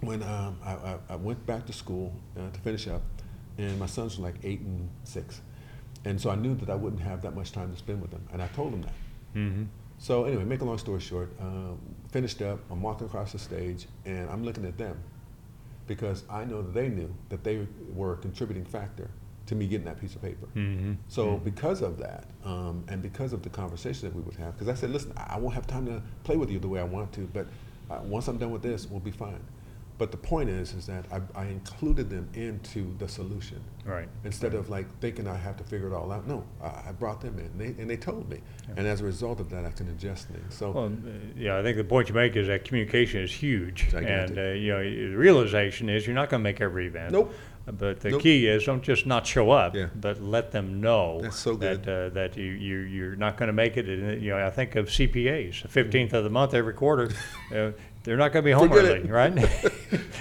when 0.00 0.22
um, 0.22 0.56
I, 0.64 0.72
I, 0.72 0.98
I 1.10 1.16
went 1.16 1.44
back 1.44 1.66
to 1.66 1.72
school 1.74 2.14
uh, 2.38 2.48
to 2.50 2.60
finish 2.60 2.88
up, 2.88 3.02
and 3.58 3.78
my 3.78 3.84
sons 3.86 4.16
were 4.18 4.24
like 4.24 4.36
eight 4.42 4.60
and 4.60 4.88
six, 5.04 5.42
and 6.06 6.18
so 6.18 6.30
I 6.30 6.36
knew 6.36 6.54
that 6.54 6.70
I 6.70 6.74
wouldn't 6.74 7.02
have 7.02 7.20
that 7.22 7.34
much 7.36 7.52
time 7.52 7.70
to 7.70 7.76
spend 7.76 8.00
with 8.00 8.10
them, 8.12 8.22
and 8.32 8.40
I 8.42 8.46
told 8.48 8.72
them 8.72 8.82
that. 8.82 8.94
Mm-hmm. 10.00 10.06
So 10.06 10.24
anyway, 10.24 10.44
make 10.44 10.60
a 10.60 10.64
long 10.64 10.78
story 10.78 11.00
short, 11.00 11.30
um, 11.40 11.78
finished 12.10 12.42
up. 12.42 12.58
I'm 12.70 12.82
walking 12.82 13.06
across 13.06 13.32
the 13.32 13.38
stage, 13.38 13.86
and 14.04 14.28
I'm 14.30 14.44
looking 14.44 14.64
at 14.64 14.78
them 14.78 14.98
because 15.86 16.24
I 16.30 16.44
know 16.44 16.62
that 16.62 16.74
they 16.74 16.88
knew 16.88 17.12
that 17.28 17.44
they 17.44 17.66
were 17.94 18.14
a 18.14 18.16
contributing 18.16 18.64
factor 18.64 19.10
to 19.46 19.54
me 19.54 19.66
getting 19.66 19.86
that 19.86 20.00
piece 20.00 20.14
of 20.14 20.22
paper. 20.22 20.46
Mm-hmm. 20.54 20.92
So 21.08 21.38
because 21.38 21.82
of 21.82 21.98
that, 21.98 22.24
um, 22.44 22.84
and 22.88 23.02
because 23.02 23.32
of 23.32 23.42
the 23.42 23.50
conversation 23.50 24.08
that 24.08 24.14
we 24.14 24.22
would 24.22 24.36
have, 24.36 24.54
because 24.54 24.68
I 24.68 24.74
said, 24.74 24.90
listen, 24.90 25.12
I 25.16 25.34
I 25.34 25.38
won't 25.38 25.54
have 25.54 25.66
time 25.66 25.86
to 25.86 26.02
play 26.22 26.36
with 26.36 26.50
you 26.50 26.58
the 26.58 26.68
way 26.68 26.80
I 26.80 26.84
want 26.84 27.12
to, 27.14 27.22
but 27.32 27.46
uh, 27.90 27.98
once 28.04 28.28
I'm 28.28 28.38
done 28.38 28.52
with 28.52 28.62
this, 28.62 28.88
we'll 28.88 29.00
be 29.00 29.10
fine. 29.10 29.40
But 30.00 30.12
the 30.12 30.16
point 30.16 30.48
is, 30.48 30.72
is 30.72 30.86
that 30.86 31.04
I, 31.12 31.20
I 31.38 31.44
included 31.44 32.08
them 32.08 32.26
into 32.32 32.96
the 32.96 33.06
solution 33.06 33.60
Right. 33.84 34.08
instead 34.24 34.54
of 34.54 34.70
like 34.70 34.86
thinking 34.98 35.28
I 35.28 35.36
have 35.36 35.58
to 35.58 35.64
figure 35.64 35.88
it 35.88 35.92
all 35.92 36.10
out. 36.10 36.26
No, 36.26 36.42
I, 36.62 36.88
I 36.88 36.92
brought 36.98 37.20
them 37.20 37.38
in, 37.38 37.44
and 37.44 37.60
they, 37.60 37.82
and 37.82 37.90
they 37.90 37.98
told 37.98 38.30
me, 38.30 38.40
and 38.78 38.86
as 38.86 39.02
a 39.02 39.04
result 39.04 39.40
of 39.40 39.50
that, 39.50 39.66
I 39.66 39.70
can 39.72 39.88
adjust 39.90 40.28
things. 40.28 40.54
So 40.54 40.70
Well, 40.70 40.86
uh, 40.86 41.10
yeah, 41.36 41.58
I 41.58 41.62
think 41.62 41.76
the 41.76 41.84
point 41.84 42.08
you 42.08 42.14
make 42.14 42.34
is 42.34 42.46
that 42.46 42.64
communication 42.64 43.20
is 43.20 43.30
huge, 43.30 43.90
Gigantic. 43.90 44.30
and 44.30 44.38
uh, 44.38 44.42
you 44.52 44.72
know, 44.72 44.82
the 44.82 45.16
realization 45.16 45.90
is 45.90 46.06
you're 46.06 46.16
not 46.16 46.30
going 46.30 46.40
to 46.40 46.44
make 46.44 46.62
every 46.62 46.86
event. 46.86 47.12
Nope. 47.12 47.34
But 47.66 48.00
the 48.00 48.10
Nope. 48.10 48.22
key 48.22 48.48
is 48.48 48.64
don't 48.64 48.82
just 48.82 49.04
not 49.06 49.26
show 49.26 49.50
up, 49.50 49.76
Yeah. 49.76 49.88
but 49.94 50.20
let 50.22 50.50
them 50.50 50.80
know 50.80 51.28
so 51.30 51.54
that 51.56 51.86
uh, 51.86 52.08
that 52.14 52.36
you 52.38 52.44
you 52.52 52.78
you're 52.78 53.16
not 53.16 53.36
going 53.36 53.48
to 53.48 53.52
make 53.52 53.76
it. 53.76 53.86
And, 53.86 54.20
you 54.22 54.30
know, 54.30 54.44
I 54.44 54.50
think 54.50 54.76
of 54.76 54.86
CPAs, 54.88 55.62
the 55.62 55.68
15th 55.68 56.14
of 56.14 56.24
the 56.24 56.30
month 56.30 56.54
every 56.54 56.72
quarter. 56.72 57.10
uh, 57.54 57.72
they're 58.02 58.16
not 58.16 58.32
going 58.32 58.42
to 58.42 58.48
be 58.48 58.52
home 58.52 58.68
Forget 58.68 58.84
early, 58.84 59.00
it. 59.00 59.10
right? 59.10 59.32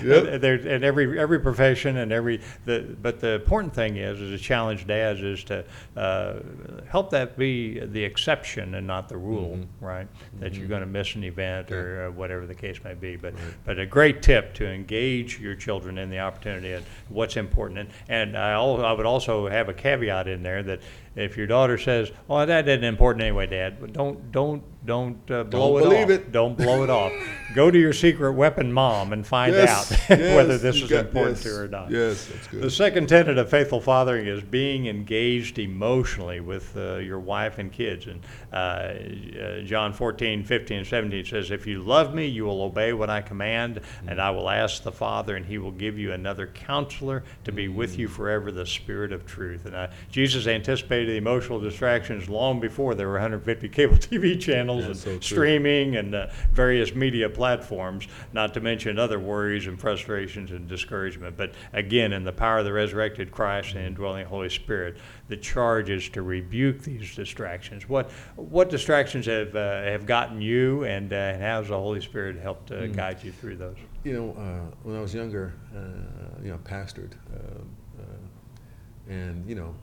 Yep. 0.04 0.44
And 0.70 0.84
every 0.84 1.20
every 1.20 1.40
profession 1.40 1.98
and 1.98 2.12
every 2.14 2.40
the 2.66 2.96
but 3.02 3.20
the 3.20 3.34
important 3.34 3.74
thing 3.76 3.98
is 3.98 4.20
is 4.20 4.40
to 4.40 4.44
challenge 4.44 4.88
dads 4.88 5.22
is 5.22 5.44
to 5.46 5.66
uh, 5.98 6.40
help 6.88 7.10
that 7.12 7.38
be 7.38 7.80
the 7.80 8.02
exception 8.04 8.76
and 8.76 8.88
not 8.88 9.10
the 9.10 9.18
rule, 9.18 9.58
Mhm. 9.58 9.68
right? 9.82 10.08
That 10.40 10.54
you're 10.54 10.68
going 10.68 10.82
to 10.82 10.88
miss 10.88 11.16
an 11.16 11.24
event 11.26 11.72
or 11.72 12.08
uh, 12.08 12.12
whatever 12.12 12.48
the 12.48 12.56
case 12.56 12.82
may 12.84 12.94
be. 12.94 13.18
But 13.18 13.34
Right. 13.34 13.44
but 13.66 13.78
a 13.80 13.86
great 13.86 14.22
tip 14.22 14.54
to 14.56 14.66
engage 14.68 15.38
your 15.40 15.56
children 15.56 15.98
in 15.98 16.10
the 16.10 16.20
opportunity 16.20 16.72
and 16.74 16.86
what's 17.10 17.36
important. 17.36 17.80
And, 17.80 17.90
and 18.08 18.38
I, 18.38 18.54
I 18.54 18.94
would 18.94 19.06
also 19.06 19.48
have 19.50 19.68
a 19.70 19.74
caveat 19.74 20.28
in 20.30 20.44
there 20.44 20.64
that 20.64 20.80
if 21.16 21.38
your 21.38 21.48
daughter 21.48 21.78
says, 21.78 22.12
"Oh, 22.30 22.46
that 22.46 22.68
isn't 22.68 22.84
important 22.84 23.24
anyway, 23.24 23.48
Dad," 23.48 23.78
but 23.80 23.94
don't 23.94 24.32
don't 24.32 24.64
don't 24.86 25.18
uh, 25.30 25.44
blow 25.44 25.74
Don't 25.74 25.80
it 25.80 25.84
believe 25.84 26.04
off. 26.06 26.10
it. 26.10 26.32
Don't 26.32 26.58
blow 26.58 26.84
it 26.84 26.90
off. 26.90 27.12
Go 27.54 27.70
to 27.70 27.78
your 27.78 27.92
secret 27.94 28.32
weapon 28.34 28.72
mom 28.72 29.12
and 29.12 29.28
find 29.28 29.54
Yes, 29.54 29.92
out 29.92 30.10
whether 30.10 30.54
yes, 30.54 30.62
this 30.62 30.78
you 30.78 30.84
is 30.86 30.90
got- 30.90 31.06
important 31.08 31.36
yes, 31.38 31.44
to 31.44 31.50
her 31.50 31.66
or 31.66 31.68
not. 31.68 31.92
Yes, 31.92 32.26
that's 32.28 32.48
good. 32.48 32.62
The 32.62 32.72
second 32.72 33.08
tenet 33.10 33.38
of 33.38 33.50
faithful 33.50 33.82
fathering 33.82 34.26
is 34.28 34.42
being 34.42 34.88
engaged 34.88 35.60
emotionally 35.60 36.40
with 36.40 36.76
uh, 36.78 36.98
your 36.98 37.20
wife 37.20 37.58
and 37.58 37.72
kids. 37.72 38.08
And 38.08 38.22
uh, 38.54 38.56
uh, 38.56 39.62
John 39.64 39.92
14, 39.94 40.44
15, 40.44 40.78
and 40.78 40.88
17 40.88 41.26
says, 41.26 41.52
If 41.52 41.68
you 41.68 41.82
love 41.84 42.14
me, 42.14 42.26
you 42.28 42.46
will 42.46 42.62
obey 42.62 42.94
what 42.94 43.10
I 43.10 43.22
command, 43.22 43.82
and 44.08 44.22
I 44.22 44.30
will 44.32 44.50
ask 44.50 44.84
the 44.84 44.92
Father, 44.92 45.36
and 45.36 45.46
he 45.46 45.58
will 45.58 45.72
give 45.72 45.98
you 45.98 46.14
another 46.14 46.48
counselor 46.48 47.24
to 47.44 47.52
be 47.52 47.68
with 47.68 47.98
you 48.00 48.08
forever, 48.08 48.52
the 48.52 48.66
Spirit 48.66 49.12
of 49.12 49.26
truth. 49.26 49.66
And 49.66 49.76
uh, 49.76 49.88
Jesus 50.10 50.48
anticipated 50.48 50.99
the 51.06 51.18
emotional 51.18 51.60
distractions 51.60 52.30
long 52.30 52.60
before 52.60 52.96
there 52.96 53.08
were 53.08 53.14
150 53.14 53.68
cable 53.70 53.96
TV 53.98 54.40
channels 54.40 54.60
channels 54.60 54.88
That's 54.88 55.06
and 55.06 55.24
so 55.24 55.36
true. 55.36 55.38
streaming 55.38 55.96
and 55.96 56.16
uh, 56.16 56.28
various 56.54 56.94
media 56.96 57.30
platforms, 57.30 58.08
not 58.34 58.54
to 58.54 58.60
mention 58.60 58.98
other 59.00 59.20
worries 59.20 59.68
and 59.68 59.80
frustrations 59.80 60.52
and 60.52 60.68
discouragement. 60.68 61.38
But 61.38 61.54
again, 61.74 62.14
in 62.14 62.24
the 62.24 62.32
power 62.32 62.60
of 62.60 62.66
the 62.66 62.74
resurrected 62.74 63.32
Christ 63.32 63.76
and 63.76 63.86
indwelling 63.86 64.26
Holy 64.26 64.50
Spirit, 64.50 64.98
the 65.28 65.38
charge 65.38 65.90
is 65.90 66.10
to 66.10 66.22
rebuke 66.22 66.82
these 66.82 67.16
distractions. 67.16 67.88
What 67.88 68.10
what 68.36 68.70
distractions 68.70 69.26
have 69.28 69.56
uh, 69.56 69.84
have 69.84 70.06
gotten 70.06 70.42
you, 70.42 70.84
and, 70.84 71.12
uh, 71.14 71.16
and 71.16 71.42
how 71.42 71.60
has 71.60 71.68
the 71.70 71.78
Holy 71.78 72.02
Spirit 72.02 72.38
helped 72.38 72.72
uh, 72.72 72.76
Mm. 72.80 72.96
guide 72.96 73.24
you 73.24 73.32
through 73.32 73.58
those? 73.58 73.76
You 74.04 74.14
know, 74.14 74.32
uh, 74.32 74.76
when 74.84 74.96
I 74.96 75.02
was 75.02 75.14
younger, 75.14 75.54
uh, 75.76 76.42
you 76.42 76.50
know, 76.50 76.58
pastored, 76.64 77.14
um, 77.34 77.70
uh, 78.00 79.12
and 79.12 79.46
you 79.48 79.56
know, 79.56 79.76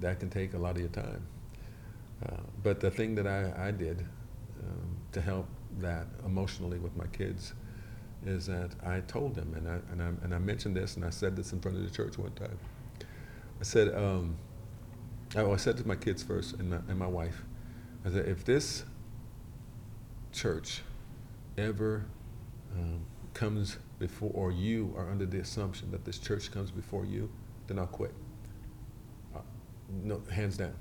that 0.00 0.20
can 0.20 0.30
take 0.30 0.54
a 0.54 0.58
lot 0.58 0.76
of 0.76 0.80
your 0.80 0.90
time. 0.90 1.26
Uh, 2.24 2.36
but 2.62 2.80
the 2.80 2.90
thing 2.90 3.14
that 3.14 3.26
I, 3.26 3.68
I 3.68 3.70
did 3.70 4.00
um, 4.62 4.96
to 5.12 5.20
help 5.20 5.46
that 5.78 6.06
emotionally 6.24 6.78
with 6.78 6.96
my 6.96 7.06
kids 7.06 7.52
is 8.24 8.46
that 8.46 8.70
I 8.84 9.00
told 9.00 9.34
them, 9.34 9.52
and 9.54 9.68
I, 9.68 9.78
and 9.92 10.02
I, 10.02 10.24
and 10.24 10.34
I 10.34 10.38
mentioned 10.38 10.76
this, 10.76 10.96
and 10.96 11.04
I 11.04 11.10
said 11.10 11.36
this 11.36 11.52
in 11.52 11.60
front 11.60 11.76
of 11.76 11.84
the 11.84 11.90
church 11.90 12.16
one 12.16 12.32
time. 12.32 12.58
I 13.60 13.64
said, 13.64 13.94
um, 13.94 14.36
I, 15.36 15.42
well, 15.42 15.52
I 15.52 15.56
said 15.56 15.76
to 15.78 15.86
my 15.86 15.96
kids 15.96 16.22
first, 16.22 16.54
and 16.54 16.70
my, 16.70 16.76
and 16.88 16.98
my 16.98 17.06
wife, 17.06 17.42
I 18.04 18.10
said, 18.10 18.26
if 18.26 18.44
this 18.44 18.84
church 20.32 20.82
ever 21.58 22.06
um, 22.74 23.04
comes 23.34 23.78
before, 23.98 24.30
or 24.34 24.50
you 24.50 24.94
are 24.96 25.10
under 25.10 25.26
the 25.26 25.40
assumption 25.40 25.90
that 25.90 26.04
this 26.04 26.18
church 26.18 26.50
comes 26.50 26.70
before 26.70 27.04
you, 27.04 27.30
then 27.66 27.78
I'll 27.78 27.86
quit. 27.86 28.14
No, 30.02 30.22
hands 30.30 30.56
down. 30.56 30.74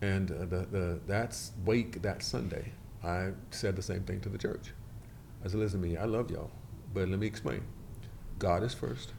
And 0.00 0.30
uh, 0.30 0.38
the, 0.40 0.66
the, 0.70 1.00
that's 1.06 1.52
wake 1.64 2.02
that 2.02 2.22
Sunday. 2.22 2.72
I 3.02 3.30
said 3.50 3.76
the 3.76 3.82
same 3.82 4.02
thing 4.02 4.20
to 4.20 4.28
the 4.28 4.38
church. 4.38 4.72
I 5.44 5.48
said, 5.48 5.60
listen 5.60 5.80
to 5.80 5.86
me, 5.86 5.96
I 5.96 6.04
love 6.04 6.30
y'all, 6.30 6.50
but 6.92 7.08
let 7.08 7.18
me 7.18 7.26
explain. 7.26 7.62
God 8.38 8.62
is 8.62 8.74
first. 8.74 9.12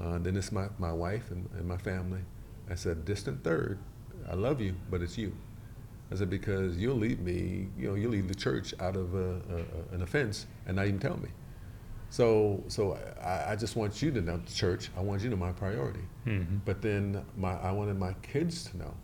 Uh, 0.00 0.18
then 0.18 0.36
it's 0.36 0.52
my, 0.52 0.68
my 0.78 0.92
wife 0.92 1.30
and, 1.30 1.48
and 1.58 1.66
my 1.66 1.76
family. 1.76 2.20
I 2.70 2.74
said, 2.74 3.04
distant 3.04 3.42
third, 3.42 3.78
I 4.30 4.34
love 4.34 4.60
you, 4.60 4.74
but 4.90 5.02
it's 5.02 5.18
you. 5.18 5.34
I 6.12 6.16
said, 6.16 6.30
because 6.30 6.76
you'll 6.76 6.96
leave 6.96 7.20
me, 7.20 7.68
you 7.78 7.88
know, 7.88 7.94
you'll 7.94 8.12
leave 8.12 8.28
the 8.28 8.34
church 8.34 8.74
out 8.80 8.96
of 8.96 9.14
a, 9.14 9.40
a, 9.90 9.94
an 9.94 10.02
offense 10.02 10.46
and 10.66 10.76
not 10.76 10.86
even 10.86 10.98
tell 10.98 11.16
me. 11.16 11.28
So, 12.10 12.62
so 12.68 12.98
I, 13.22 13.52
I 13.52 13.56
just 13.56 13.76
want 13.76 14.02
you 14.02 14.10
to 14.10 14.20
know, 14.20 14.40
church, 14.52 14.90
I 14.96 15.00
want 15.00 15.22
you 15.22 15.30
to 15.30 15.36
know 15.36 15.40
my 15.40 15.52
priority. 15.52 16.00
Mm-hmm. 16.26 16.56
But 16.64 16.82
then 16.82 17.24
my, 17.36 17.52
I 17.54 17.70
wanted 17.72 17.98
my 17.98 18.14
kids 18.22 18.64
to 18.70 18.76
know 18.76 18.94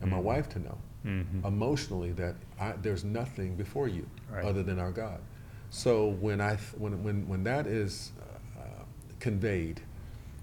and 0.00 0.10
my 0.10 0.16
Mhm. 0.18 0.22
wife 0.22 0.48
to 0.50 0.58
know 0.58 0.78
Mm-hmm. 1.06 1.46
emotionally 1.46 2.12
that 2.12 2.34
I, 2.58 2.72
there's 2.80 3.04
nothing 3.04 3.56
before 3.56 3.88
you 3.88 4.06
Right. 4.32 4.44
other 4.44 4.62
than 4.62 4.78
our 4.78 4.90
God. 4.90 5.20
So 5.68 6.08
when 6.08 6.40
I 6.40 6.56
when 6.78 7.02
when 7.04 7.28
when 7.28 7.44
that 7.44 7.66
is 7.66 8.12
uh, 8.58 8.84
conveyed, 9.20 9.82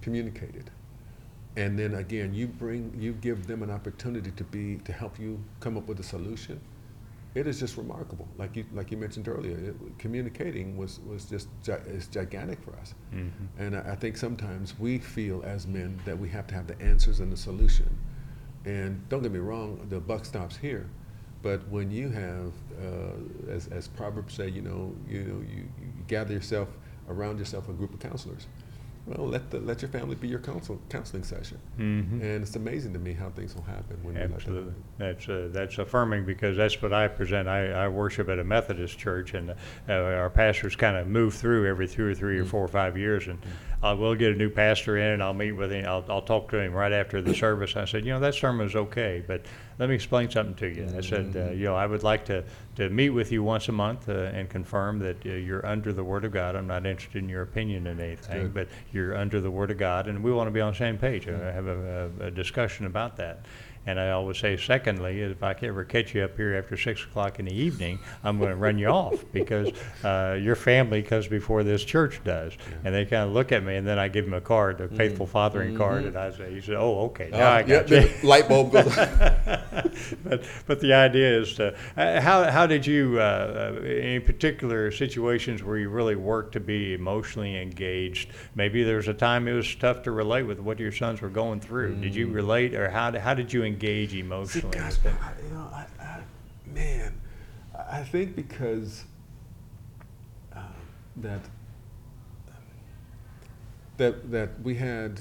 communicated, 0.02 0.70
and 1.58 1.80
then 1.80 1.96
again 1.96 2.34
you 2.36 2.46
bring 2.48 2.94
you 2.98 3.14
give 3.14 3.48
them 3.48 3.64
an 3.64 3.72
opportunity 3.72 4.30
to 4.32 4.44
be 4.44 4.78
to 4.86 4.92
help 4.94 5.20
you 5.20 5.44
come 5.60 5.78
up 5.78 5.88
with 5.88 6.00
a 6.00 6.04
solution. 6.04 6.60
It 7.34 7.48
is 7.48 7.60
just 7.60 7.78
remarkable. 7.78 8.28
Like 8.38 8.56
you 8.58 8.66
like 8.74 8.92
you 8.92 8.98
mentioned 8.98 9.28
earlier, 9.28 9.58
it, 9.58 10.00
communicating 10.00 10.76
was 10.76 11.00
was 11.02 11.26
just 11.26 11.48
gi- 11.64 11.88
is 11.88 12.08
gigantic 12.08 12.62
for 12.62 12.76
us. 12.76 12.94
Mm-hmm. 13.14 13.64
And 13.64 13.76
I 13.78 13.92
I 13.92 13.96
think 13.96 14.18
sometimes 14.18 14.78
we 14.78 15.00
feel 15.00 15.42
as 15.46 15.66
men 15.66 16.00
that 16.06 16.18
we 16.18 16.28
have 16.30 16.48
to 16.48 16.56
have 16.56 16.68
the 16.68 16.80
answers 16.82 17.20
and 17.22 17.32
the 17.32 17.38
solution. 17.38 17.98
And 18.66 19.08
don't 19.10 19.24
get 19.24 19.32
me 19.32 19.40
wrong, 19.40 19.86
the 19.90 20.00
buck 20.00 20.26
stops 20.26 20.58
here. 20.58 20.90
But 21.42 21.68
when 21.70 21.90
you 21.90 22.10
have, 22.10 22.54
uh, 22.80 23.52
as, 23.52 23.68
as 23.70 23.88
Proverbs 23.88 24.36
say, 24.36 24.50
you 24.50 24.62
know, 24.62 24.96
you 25.08 25.24
know, 25.24 25.42
you, 25.42 25.68
you 25.80 26.04
gather 26.08 26.34
yourself 26.34 26.70
around 27.10 27.40
yourself 27.40 27.68
a 27.68 27.74
group 27.74 27.94
of 27.94 28.00
counselors. 28.00 28.46
Well, 29.06 29.28
let 29.28 29.50
the, 29.50 29.60
let 29.60 29.82
your 29.82 29.90
family 29.90 30.16
be 30.16 30.28
your 30.28 30.40
counsel, 30.40 30.80
counseling 30.90 31.24
session. 31.24 31.58
Mm-hmm. 31.80 32.22
And 32.22 32.44
it's 32.44 32.56
amazing 32.56 32.94
to 32.94 33.00
me 33.00 33.14
how 33.14 33.30
things 33.30 33.56
will 33.56 33.64
happen 33.64 33.98
when 34.04 34.14
you 34.14 34.22
let 34.22 34.30
them. 34.30 34.36
Absolutely. 34.36 34.74
That's, 35.00 35.30
uh, 35.30 35.50
that's 35.52 35.78
affirming 35.80 36.26
because 36.26 36.56
that's 36.56 36.80
what 36.82 36.94
I 36.94 37.08
present. 37.08 37.48
I, 37.48 37.72
I 37.72 37.88
worship 37.88 38.30
at 38.30 38.38
a 38.38 38.44
Methodist 38.44 39.00
church 39.00 39.34
and 39.34 39.52
uh, 39.52 39.94
our 39.94 40.30
pastors 40.30 40.76
kind 40.76 40.98
of 40.98 41.08
move 41.08 41.34
through 41.34 41.68
every 41.68 41.88
two 41.88 42.06
or 42.06 42.14
three 42.14 42.38
or 42.38 42.46
four 42.46 42.64
or 42.64 42.68
five 42.68 42.96
years. 42.96 43.28
And 43.28 43.40
uh, 43.82 43.96
we'll 43.98 44.16
get 44.16 44.34
a 44.34 44.36
new 44.36 44.50
pastor 44.50 44.98
in 44.98 45.14
and 45.14 45.24
I'll 45.24 45.34
meet 45.34 45.54
with 45.54 45.72
him. 45.72 45.86
I'll, 45.88 46.06
I'll 46.08 46.22
talk 46.22 46.50
to 46.52 46.60
him 46.60 46.72
right 46.72 46.92
after 46.92 47.22
the 47.24 47.34
service. 47.34 47.76
I 47.76 47.86
said, 47.86 48.06
you 48.06 48.12
know, 48.12 48.20
that 48.20 48.36
sermon 48.36 48.68
is 48.68 48.76
okay, 48.76 49.24
but 49.26 49.46
let 49.80 49.90
me 49.90 49.96
explain 49.96 50.30
something 50.30 50.56
to 50.56 50.68
you. 50.68 50.88
I 50.96 51.02
said, 51.02 51.36
uh, 51.36 51.52
you 51.52 51.64
know, 51.66 51.76
I 51.76 51.86
would 51.86 52.04
like 52.04 52.26
to, 52.26 52.44
to 52.76 52.90
meet 52.90 53.10
with 53.10 53.32
you 53.32 53.44
once 53.44 53.68
a 53.68 53.72
month 53.72 54.10
uh, 54.10 54.14
and 54.34 54.50
confirm 54.50 55.00
that 55.00 55.26
uh, 55.26 55.30
you're 55.30 55.66
under 55.66 55.92
the 55.94 56.04
Word 56.04 56.24
of 56.26 56.32
God. 56.32 56.56
I'm 56.56 56.68
not 56.68 56.86
interested 56.86 57.24
in 57.24 57.30
your 57.30 57.42
opinion 57.42 57.88
in 57.88 58.00
anything, 58.00 58.50
but 58.54 58.68
you're 58.92 59.16
under 59.16 59.42
the 59.42 59.50
Word 59.52 59.72
of 59.72 59.78
God, 59.78 60.08
and 60.08 60.24
we 60.24 60.32
want 60.32 60.48
to 60.48 60.52
be 60.52 60.62
on 60.62 60.74
the 60.74 60.78
same 60.78 60.98
page. 60.98 61.28
Uh, 61.28 61.38
have 61.52 61.68
a, 61.68 62.12
a, 62.22 62.26
a 62.28 62.32
discussion 62.32 62.86
about 62.86 63.18
that. 63.18 63.46
And 63.88 64.00
I 64.00 64.12
always 64.12 64.38
say, 64.38 64.58
secondly, 64.58 65.22
if 65.22 65.42
I 65.42 65.56
ever 65.62 65.84
catch 65.84 66.14
you 66.14 66.24
up 66.24 66.38
here 66.38 66.56
after 66.56 66.78
six 66.78 67.04
o'clock 67.04 67.40
in 67.40 67.46
the 67.46 67.56
evening, 67.56 68.00
I'm 68.24 68.38
going 68.38 68.50
to 68.52 68.56
run 68.56 68.78
you 68.78 68.88
off 68.88 69.24
because 69.32 69.70
uh, 70.04 70.38
your 70.42 70.56
family 70.56 71.02
comes 71.02 71.28
before 71.28 71.64
this 71.64 71.84
church 71.84 72.22
does. 72.24 72.54
And 72.84 72.94
they 72.94 73.06
kind 73.06 73.24
of 73.24 73.32
look 73.32 73.52
at 73.52 73.64
me, 73.64 73.76
and 73.76 73.88
then 73.88 73.98
I 73.98 74.08
give 74.08 74.26
them 74.26 74.34
a 74.34 74.42
card, 74.42 74.82
a 74.82 74.88
faithful 74.88 75.26
fathering 75.26 75.78
card, 75.78 76.06
and 76.06 76.18
I 76.18 76.32
say, 76.32 76.54
he 76.54 76.62
said, 76.62 76.76
oh, 76.76 77.06
okay, 77.06 77.30
now 77.32 77.52
I 77.52 77.62
Uh, 77.62 77.66
yeah, 77.68 77.82
you. 77.82 77.88
the 77.88 78.28
light 78.28 78.48
bulb 78.48 78.72
goes. 78.72 78.96
but 80.24 80.44
but 80.68 80.80
the 80.80 80.94
idea 80.94 81.40
is 81.40 81.54
to 81.56 81.76
uh, 81.98 82.22
how 82.22 82.44
how 82.50 82.66
did 82.66 82.86
you 82.86 83.18
uh, 83.20 83.74
uh, 83.80 83.84
in 83.84 84.22
particular 84.22 84.92
situations 84.92 85.64
where 85.64 85.78
you 85.78 85.90
really 85.90 86.16
worked 86.16 86.54
to 86.54 86.60
be 86.60 86.94
emotionally 86.94 87.60
engaged? 87.62 88.30
Maybe 88.56 88.84
there's 88.84 89.08
a 89.08 89.14
time 89.14 89.48
it 89.48 89.54
was 89.54 89.74
tough 89.76 90.04
to 90.04 90.12
relate 90.12 90.44
with 90.44 90.60
what 90.60 90.80
your 90.80 90.92
sons 90.92 91.22
were 91.22 91.30
going 91.30 91.60
through. 91.60 91.96
Did 91.96 92.16
you 92.16 92.28
relate, 92.28 92.74
or 92.76 92.90
how 92.90 93.18
how 93.20 93.34
did 93.34 93.52
you 93.52 93.64
engage 93.64 93.71
See, 93.80 94.20
emotionally? 94.20 94.78
gosh, 94.78 94.92
with 94.94 95.04
them? 95.04 95.18
I, 95.22 95.32
you 95.48 95.54
know, 95.54 95.70
I, 95.74 95.86
I, 96.00 96.20
man, 96.66 97.14
I 97.78 98.00
I 98.00 98.04
think 98.04 98.36
because 98.36 99.04
uh, 100.56 100.60
that 101.18 101.42
that 103.98 104.32
that 104.32 104.50
we 104.64 104.76
had, 104.76 105.20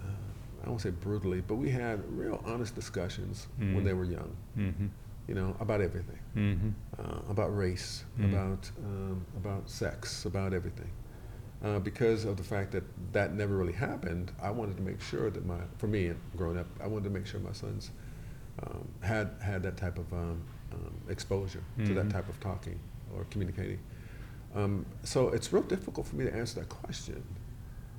uh, 0.00 0.64
I 0.64 0.68
won't 0.68 0.80
say 0.80 0.90
brutally, 0.90 1.40
but 1.46 1.56
we 1.56 1.70
had 1.70 2.00
real 2.16 2.42
honest 2.46 2.74
discussions 2.74 3.46
when 3.58 3.76
Mhm. 3.80 3.84
they 3.84 3.92
were 3.94 4.04
young. 4.04 4.36
Mm-hmm. 4.56 4.86
You 5.28 5.34
know, 5.34 5.56
about 5.60 5.80
everything, 5.80 6.18
Mm-hmm. 6.36 6.70
uh, 6.98 7.30
about 7.30 7.56
race, 7.56 8.04
Mm. 8.18 8.30
about 8.32 8.70
um, 8.84 9.24
about 9.36 9.70
sex, 9.70 10.24
about 10.24 10.52
everything. 10.52 10.90
Uh, 11.64 11.78
because 11.78 12.24
of 12.24 12.36
the 12.36 12.42
fact 12.42 12.72
that 12.72 12.82
that 13.12 13.34
never 13.34 13.56
really 13.56 13.72
happened, 13.72 14.32
I 14.42 14.50
wanted 14.50 14.76
to 14.78 14.82
make 14.82 15.00
sure 15.00 15.30
that 15.30 15.46
my, 15.46 15.58
for 15.78 15.86
me, 15.86 16.12
growing 16.36 16.58
up, 16.58 16.66
I 16.82 16.88
wanted 16.88 17.04
to 17.04 17.10
make 17.10 17.24
sure 17.26 17.38
my 17.38 17.52
sons 17.52 17.92
um, 18.64 18.88
had 19.00 19.30
had 19.40 19.62
that 19.62 19.76
type 19.76 19.96
of 19.96 20.12
um, 20.12 20.42
um, 20.72 20.94
exposure 21.08 21.62
to 21.84 21.94
that 21.94 22.06
Mhm. 22.06 22.12
type 22.12 22.28
of 22.28 22.40
talking 22.40 22.78
or 23.14 23.24
communicating. 23.30 23.78
Um, 24.54 24.84
so 25.04 25.28
it's 25.28 25.52
real 25.52 25.62
difficult 25.62 26.06
for 26.06 26.16
me 26.16 26.24
to 26.24 26.34
answer 26.34 26.60
that 26.60 26.68
question 26.68 27.22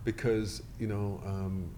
because 0.03 0.61
you 0.77 0.87
know, 0.87 1.21
um, 1.25 1.69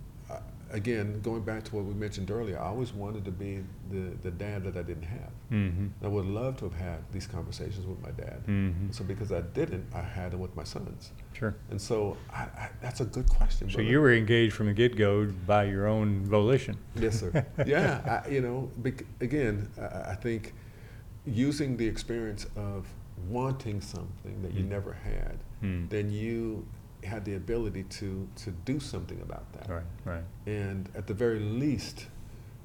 again, 0.71 1.21
going 1.21 1.41
back 1.41 1.63
to 1.65 1.75
what 1.75 1.85
we 1.85 1.93
mentioned 1.93 2.31
earlier, 2.31 2.59
I 2.59 2.65
always 2.67 2.93
wanted 2.93 3.23
to 3.25 3.31
be 3.31 3.63
the, 3.91 4.11
the 4.23 4.31
dad 4.31 4.63
that 4.63 4.75
I 4.77 4.81
didn't 4.81 5.03
have. 5.03 5.31
Mm-hmm. 5.51 5.87
I 6.03 6.07
would 6.07 6.25
love 6.25 6.57
to 6.57 6.65
have 6.65 6.73
had 6.73 6.99
these 7.11 7.27
conversations 7.27 7.85
with 7.85 8.01
my 8.01 8.11
dad. 8.11 8.41
Mm-hmm. 8.47 8.91
So 8.91 9.03
because 9.03 9.31
I 9.31 9.41
didn't, 9.41 9.85
I 9.93 10.01
had 10.01 10.31
them 10.31 10.39
with 10.39 10.55
my 10.55 10.63
sons. 10.63 11.11
Sure. 11.33 11.55
And 11.69 11.79
so 11.81 12.17
I, 12.33 12.41
I, 12.43 12.69
that's 12.81 13.01
a 13.01 13.05
good 13.05 13.29
question. 13.29 13.69
So 13.69 13.75
brother. 13.75 13.89
you 13.89 14.01
were 14.01 14.13
engaged 14.13 14.53
from 14.53 14.67
the 14.67 14.73
get-go 14.73 15.27
by 15.45 15.65
your 15.65 15.87
own 15.87 16.25
volition. 16.25 16.77
Yes, 16.95 17.19
sir. 17.19 17.45
yeah, 17.65 18.21
I, 18.25 18.29
you 18.29 18.41
know, 18.41 18.69
bec- 18.77 19.05
again, 19.21 19.69
I, 19.79 20.11
I 20.11 20.15
think 20.15 20.53
using 21.25 21.77
the 21.77 21.87
experience 21.87 22.45
of 22.55 22.87
wanting 23.29 23.81
something 23.81 24.41
that 24.41 24.53
you 24.53 24.63
Mm. 24.63 24.69
never 24.69 24.93
had, 24.93 25.37
Mm. 25.63 25.89
then 25.89 26.11
you 26.11 26.65
had 27.05 27.23
the 27.25 27.35
ability 27.35 27.83
to 27.83 28.27
to 28.43 28.51
do 28.65 28.79
something 28.79 29.21
about 29.21 29.51
that. 29.53 29.69
Right. 29.69 29.83
Right. 30.05 30.23
And 30.45 30.89
at 30.95 31.07
the 31.07 31.13
very 31.13 31.39
least, 31.39 32.07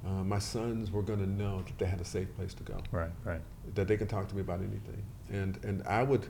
uh, 0.06 0.24
my 0.24 0.38
sons 0.38 0.90
were 0.90 1.02
going 1.02 1.20
to 1.20 1.30
know 1.30 1.62
that 1.62 1.78
they 1.78 1.86
had 1.86 2.00
a 2.00 2.04
safe 2.04 2.34
place 2.36 2.54
to 2.54 2.62
go, 2.62 2.78
Right. 2.92 3.10
Right. 3.24 3.40
that 3.74 3.86
they 3.88 3.96
can 3.96 4.06
talk 4.08 4.28
to 4.28 4.34
me 4.34 4.40
about 4.40 4.60
anything, 4.60 5.02
and 5.30 5.58
and 5.64 5.82
I 5.86 6.02
would, 6.02 6.26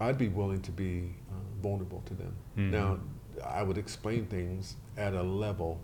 I'd 0.00 0.18
be 0.18 0.28
willing 0.28 0.60
to 0.62 0.70
be 0.72 1.14
uh, 1.30 1.34
vulnerable 1.62 2.02
to 2.06 2.14
them. 2.14 2.34
Mhm. 2.56 2.70
Now, 2.70 2.98
I 3.44 3.62
would 3.62 3.78
explain 3.78 4.26
things 4.26 4.76
at 4.96 5.14
a 5.14 5.22
level, 5.22 5.80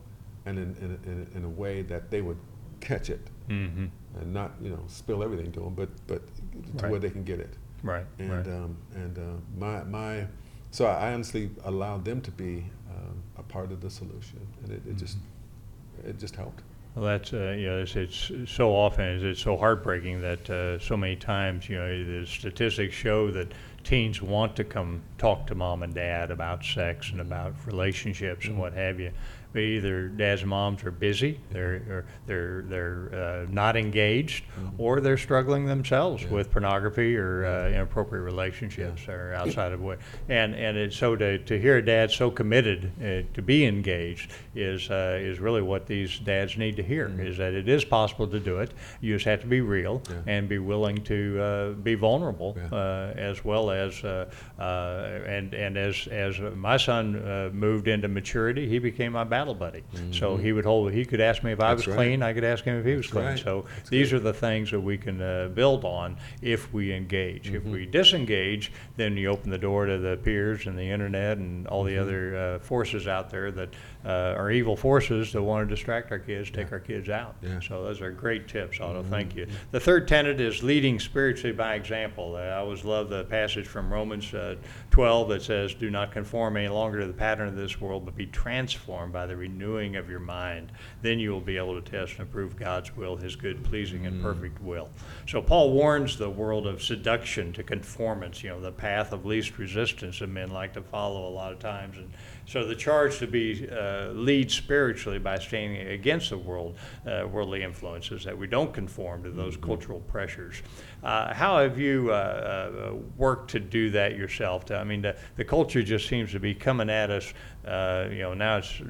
and 0.47 0.59
in 0.59 0.75
in, 0.85 0.91
in, 1.12 1.26
in 1.37 1.45
a 1.45 1.49
way 1.62 1.83
that 1.83 2.11
they 2.11 2.23
would 2.23 2.38
catch 2.81 3.11
it 3.11 3.29
Mm-hmm. 3.49 3.87
and 4.21 4.33
not 4.33 4.52
you 4.62 4.71
know 4.71 4.83
spill 4.87 5.23
everything 5.23 5.50
to 5.52 5.61
them, 5.61 5.75
but 5.75 5.88
but 6.07 6.23
to 6.26 6.83
Right. 6.83 6.91
where 6.91 7.00
they 7.00 7.11
can 7.11 7.25
get 7.25 7.41
it. 7.41 7.55
Right. 7.83 8.07
And 8.19 8.31
right. 8.31 8.47
um, 8.47 8.76
and 8.95 9.19
uh, 9.19 9.23
my 9.59 9.83
my, 9.85 10.26
so 10.73 10.87
I 10.87 11.12
honestly 11.12 11.50
allowed 11.64 12.05
them 12.05 12.21
to 12.23 12.31
be 12.33 12.64
um, 12.91 13.23
a 13.38 13.43
part 13.45 13.71
of 13.71 13.81
the 13.81 13.88
solution, 13.91 14.41
and 14.64 14.73
it, 14.73 14.83
it 14.88 14.97
just 14.97 15.19
Mm-hmm. 15.19 16.09
it 16.11 16.19
just 16.19 16.35
helped. 16.37 16.62
Well, 16.95 17.05
that's, 17.07 17.33
uh, 17.33 17.55
you 17.59 17.67
know, 17.69 17.79
it's, 17.83 17.97
it's 17.97 18.50
so 18.50 18.71
often, 18.75 19.05
it's- 19.17 19.23
it's 19.23 19.41
so 19.41 19.57
heartbreaking 19.57 20.21
that 20.23 20.50
uh, 20.50 20.79
so 20.79 20.97
many 20.97 21.17
times, 21.17 21.69
you 21.69 21.76
know, 21.79 22.05
the 22.21 22.26
statistics 22.26 22.95
show 22.95 23.31
that 23.31 23.52
teens 23.85 24.21
want 24.21 24.57
to 24.57 24.64
come 24.64 25.02
talk 25.19 25.47
to 25.47 25.55
mom 25.55 25.83
and 25.83 25.95
dad 25.95 26.31
about 26.31 26.64
sex 26.64 27.11
and 27.11 27.21
about 27.21 27.55
relationships 27.67 28.47
and 28.47 28.59
what 28.59 28.73
have 28.75 29.00
you. 29.00 29.11
But 29.52 29.62
either 29.62 30.09
dads 30.09 30.40
and 30.42 30.50
moms 30.50 30.82
are 30.85 30.90
busy, 30.90 31.38
they're, 31.50 31.75
or 31.88 32.04
they're, 32.26 32.62
they're 32.62 33.44
uh, 33.44 33.52
not 33.52 33.76
engaged, 33.76 34.44
or 34.78 35.00
they're 35.00 35.18
struggling 35.18 35.66
themselves 35.66 36.25
with 36.26 36.50
pornography 36.50 37.16
or 37.16 37.44
uh, 37.44 37.68
inappropriate 37.68 38.25
relationships 38.25 39.09
or 39.09 39.35
outside 39.35 39.73
of 39.73 39.80
what. 39.80 39.99
And, 40.28 40.54
and 40.54 40.76
it's 40.76 40.97
so 40.97 41.16
to, 41.16 41.38
to 41.38 41.59
hear 41.61 41.76
a 41.76 41.85
dad 41.85 42.11
so 42.11 42.30
committed 42.30 42.92
uh, 43.00 43.35
to 43.35 43.42
be 43.42 43.66
engaged 43.66 44.32
is, 44.54 44.90
uh, 44.90 45.18
is 45.21 45.38
really 45.38 45.62
what 45.62 45.87
these 45.87 46.18
dads 46.18 46.56
need 46.56 46.76
to 46.76 46.82
hear, 46.82 47.12
is 47.21 47.37
that 47.38 47.52
it 47.52 47.68
is 47.68 47.85
possible 47.85 48.26
to 48.28 48.40
do 48.40 48.59
it. 48.59 48.73
You 49.00 49.14
just 49.16 49.26
have 49.26 49.40
to 49.42 49.47
be 49.47 49.61
real 49.61 50.02
Yeah. 50.09 50.16
and 50.26 50.49
be 50.49 50.59
willing 50.59 50.97
to 51.04 51.40
uh, 51.42 51.71
be 51.73 51.94
vulnerable 51.94 52.56
Yeah. 52.56 52.76
uh, 52.78 53.12
as 53.16 53.44
well 53.44 53.71
as, 53.71 54.02
uh, 54.04 54.30
uh, 54.59 55.21
and, 55.26 55.52
and 55.54 55.76
as, 55.76 56.06
as 56.11 56.38
my 56.56 56.76
son 56.76 57.16
uh, 57.16 57.50
moved 57.52 57.88
into 57.88 58.09
maturity, 58.09 58.68
he 58.68 58.78
became 58.78 59.12
my 59.12 59.25
battle 59.42 59.54
buddy. 59.56 59.82
So 60.12 60.37
he 60.37 60.52
would 60.52 60.64
hold, 60.64 60.92
he 60.92 61.04
could 61.04 61.20
ask 61.20 61.42
me 61.42 61.50
if 61.52 61.58
I 61.61 61.75
That's 61.75 61.87
was 61.87 61.88
right. 61.88 61.96
clean, 61.96 62.22
I 62.22 62.32
could 62.32 62.44
ask 62.44 62.62
him 62.64 62.78
if 62.78 62.87
he 62.87 62.94
was 62.94 63.06
That's 63.06 63.12
clean. 63.12 63.25
right. 63.25 63.38
So 63.38 63.64
That's 63.76 63.90
these 63.90 64.12
are 64.12 64.20
the 64.20 64.32
things 64.32 64.70
that 64.70 64.80
we 64.80 64.96
can 64.96 65.20
uh, 65.20 65.49
build 65.52 65.84
on 65.84 66.16
if 66.42 66.72
we 66.72 66.92
engage. 66.92 67.50
If 67.50 67.62
Mm-hmm. 67.62 67.72
we 67.72 67.87
disengage, 67.87 68.70
then 68.96 69.16
you 69.16 69.28
open 69.28 69.50
the 69.50 69.58
door 69.58 69.87
to 69.87 69.99
the 69.99 70.16
peers 70.18 70.66
and 70.66 70.78
the 70.78 70.82
internet 70.88 71.38
and 71.38 71.66
all 71.66 71.82
Mm-hmm. 71.84 71.94
the 71.96 72.00
other 72.02 72.37
uh, 72.37 72.58
forces 72.61 73.08
out 73.08 73.30
there 73.30 73.50
that 73.50 73.70
uh, 74.04 74.34
are 74.38 74.50
evil 74.52 74.76
forces 74.76 75.32
that 75.32 75.42
want 75.42 75.68
to 75.68 75.75
distract 75.75 76.11
our 76.12 76.18
kids, 76.20 76.50
take 76.50 76.70
our 76.72 76.78
kids 76.80 77.08
out. 77.08 77.34
Yeah. 77.42 77.58
So 77.61 77.82
those 77.82 78.00
are 78.00 78.11
great 78.12 78.46
tips, 78.49 78.80
Otto. 78.80 79.02
Thank 79.02 79.30
Mm-hmm. 79.30 79.38
you. 79.38 79.46
The 79.72 79.80
third 79.80 80.06
tenet 80.06 80.40
is 80.40 80.62
leading 80.62 81.00
spiritually 81.00 81.52
by 81.52 81.75
example. 81.75 82.37
Uh, 82.37 82.40
I 82.40 82.56
always 82.58 82.84
love 82.84 83.08
the 83.08 83.25
passage 83.25 83.66
from 83.66 83.92
Romans 83.92 84.32
uh, 84.34 84.54
12 84.92 85.28
that 85.30 85.42
says, 85.42 85.75
"Do 85.75 85.90
not 85.90 86.12
conform 86.12 86.56
any 86.56 86.68
longer 86.68 87.00
to 87.00 87.06
the 87.06 87.12
pattern 87.12 87.49
of 87.49 87.56
this 87.56 87.80
world, 87.80 88.04
but 88.04 88.14
be 88.16 88.26
transformed 88.26 89.12
by 89.12 89.26
the 89.26 89.32
renewing 89.37 89.97
of 89.97 90.09
your 90.09 90.21
mind. 90.21 90.73
Then 91.03 91.19
you 91.19 91.31
will 91.31 91.41
be 91.41 91.57
able 91.57 91.81
to 91.81 91.91
test 91.91 92.19
and 92.19 92.23
approve 92.23 92.57
God's 92.57 92.97
will, 92.97 93.17
His 93.17 93.37
good, 93.37 93.62
pleasing, 93.65 94.07
and 94.07 94.21
mm. 94.21 94.23
perfect 94.23 94.61
will." 94.62 94.89
So 95.27 95.43
Paul 95.43 95.73
warns 95.73 96.19
the 96.19 96.31
world 96.31 96.67
of 96.67 96.83
seduction 96.83 97.53
to 97.55 97.62
conformance. 97.62 98.43
You 98.43 98.51
know, 98.51 98.61
the 98.61 98.73
path 98.73 99.12
of 99.12 99.27
least 99.27 99.59
resistance 99.59 100.19
that 100.21 100.29
men 100.29 100.51
like 100.51 100.75
to 100.75 100.83
follow 100.83 101.29
a 101.29 101.33
lot 101.33 101.53
of 101.53 101.59
times, 101.59 101.99
and 101.99 102.12
so 102.46 102.64
the 102.64 102.75
charge 102.75 103.18
to 103.18 103.26
be 103.26 103.68
uh, 103.70 104.08
lead 104.08 104.50
spiritually 104.50 105.18
by 105.18 105.38
standing 105.38 105.88
against 105.88 106.30
the 106.30 106.38
world, 106.38 106.76
uh, 107.06 107.26
worldly 107.30 107.62
influences, 107.62 108.25
that 108.25 108.37
we 108.37 108.46
don't 108.46 108.72
conform 108.72 109.22
to 109.25 109.30
those 109.30 109.56
cultural 109.56 110.00
pressures. 110.00 110.62
Uh, 111.02 111.32
how 111.32 111.58
have 111.58 111.78
you 111.78 112.11
uh, 112.11 112.14
uh, 112.14 112.94
worked 113.16 113.50
to 113.50 113.61
do 113.61 113.90
that 113.90 114.16
yourself? 114.16 114.70
I 114.70 114.84
mean, 114.84 115.02
the, 115.02 115.16
the 115.37 115.44
culture 115.44 115.82
just 115.82 116.08
seems 116.08 116.32
to 116.32 116.40
be 116.40 116.54
coming 116.54 116.90
at 116.90 117.11
us. 117.11 117.32
Uh, 117.66 118.06
you 118.11 118.20
know, 118.20 118.34
now 118.34 118.58
it's. 118.58 118.82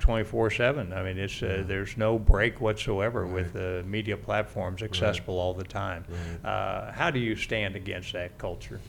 24 0.00 0.50
7. 0.50 0.92
I 0.94 1.02
mean, 1.02 1.18
it's 1.18 1.42
uh, 1.42 1.62
there's 1.66 1.98
no 1.98 2.18
break 2.18 2.60
whatsoever 2.60 3.26
with 3.26 3.54
uh, 3.54 3.82
media 3.86 4.16
platforms 4.16 4.82
accessible 4.82 5.38
all 5.38 5.52
the 5.52 5.62
time. 5.62 6.04
Right. 6.08 6.50
Uh, 6.50 6.92
how 6.92 7.10
do 7.10 7.20
you 7.20 7.36
stand 7.36 7.76
against 7.76 8.14
that 8.14 8.38
culture? 8.38 8.80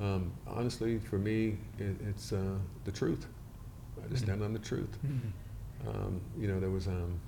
Um, 0.00 0.32
honestly, 0.46 0.98
for 0.98 1.18
me, 1.18 1.58
it, 1.78 1.96
it's 2.08 2.32
uh, 2.32 2.56
the 2.84 2.92
truth. 2.92 3.26
I 4.12 4.16
stand 4.16 4.42
on 4.42 4.52
the 4.52 4.58
truth. 4.58 4.98
Um, 5.86 6.20
you 6.38 6.48
know, 6.48 6.60
there 6.60 6.70
was 6.70 6.86
um, 6.86 7.18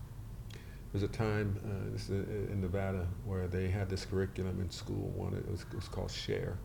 there 0.52 1.00
was 1.00 1.02
a 1.02 1.08
time 1.08 1.58
uh, 1.64 1.92
this 1.92 2.08
in 2.08 2.60
Nevada 2.60 3.06
where 3.24 3.46
they 3.46 3.68
had 3.68 3.88
this 3.88 4.04
curriculum 4.04 4.60
in 4.60 4.70
school. 4.70 5.10
One 5.16 5.34
it 5.34 5.50
was, 5.50 5.62
it 5.62 5.74
was 5.76 5.88
called 5.88 6.10
Share, 6.10 6.58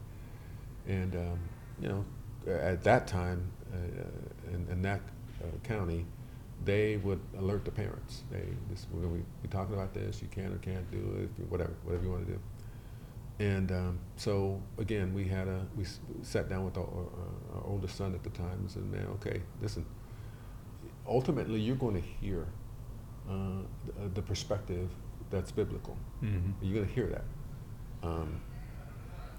and 0.88 1.16
um, 1.16 1.40
you 1.82 1.88
know, 1.88 2.06
at 2.52 2.84
that 2.84 3.08
time 3.08 3.50
uh, 3.74 4.54
in, 4.54 4.68
in 4.70 4.82
that 4.82 5.02
uh, 5.42 5.46
county, 5.64 6.06
they 6.66 6.98
would 6.98 7.22
alert 7.38 7.64
the 7.64 7.72
parents. 7.72 8.24
They 8.32 8.44
this 8.70 8.88
we're 8.92 9.02
gonna 9.02 9.16
be, 9.16 9.24
be 9.44 9.48
talking 9.48 9.76
about 9.76 9.94
this. 9.94 10.22
You 10.22 10.28
can 10.30 10.52
or 10.54 10.58
can't 10.58 10.90
do 10.92 11.30
it. 11.38 11.50
Whatever, 11.50 11.74
whatever 11.84 12.04
you 12.04 12.12
want 12.12 12.26
to 12.28 12.34
do. 12.34 12.40
And 13.40 13.72
um, 13.72 14.00
so 14.16 14.60
again, 14.80 15.14
we 15.14 15.26
had 15.26 15.48
a 15.48 15.66
we 15.78 15.84
s- 15.84 16.00
sat 16.24 16.50
down 16.50 16.66
with 16.66 16.76
our, 16.76 16.84
our, 16.84 17.58
our 17.60 17.64
oldest 17.68 17.96
son 17.96 18.14
at 18.16 18.24
the 18.24 18.32
time 18.32 18.58
and 18.60 18.72
said, 18.72 18.84
"Man, 18.92 19.08
okay, 19.22 19.42
listen. 19.62 19.86
Ultimately, 21.08 21.60
you're 21.60 21.76
going 21.76 21.96
to 21.96 22.08
hear 22.22 22.46
uh, 23.30 23.34
the, 24.02 24.10
the 24.16 24.22
perspective 24.22 24.90
that's 25.30 25.52
biblical. 25.52 25.98
Mhm. 26.24 26.54
You're 26.62 26.76
going 26.76 26.88
to 26.88 26.94
hear 26.94 27.08
that. 27.08 27.24
Um, 28.08 28.40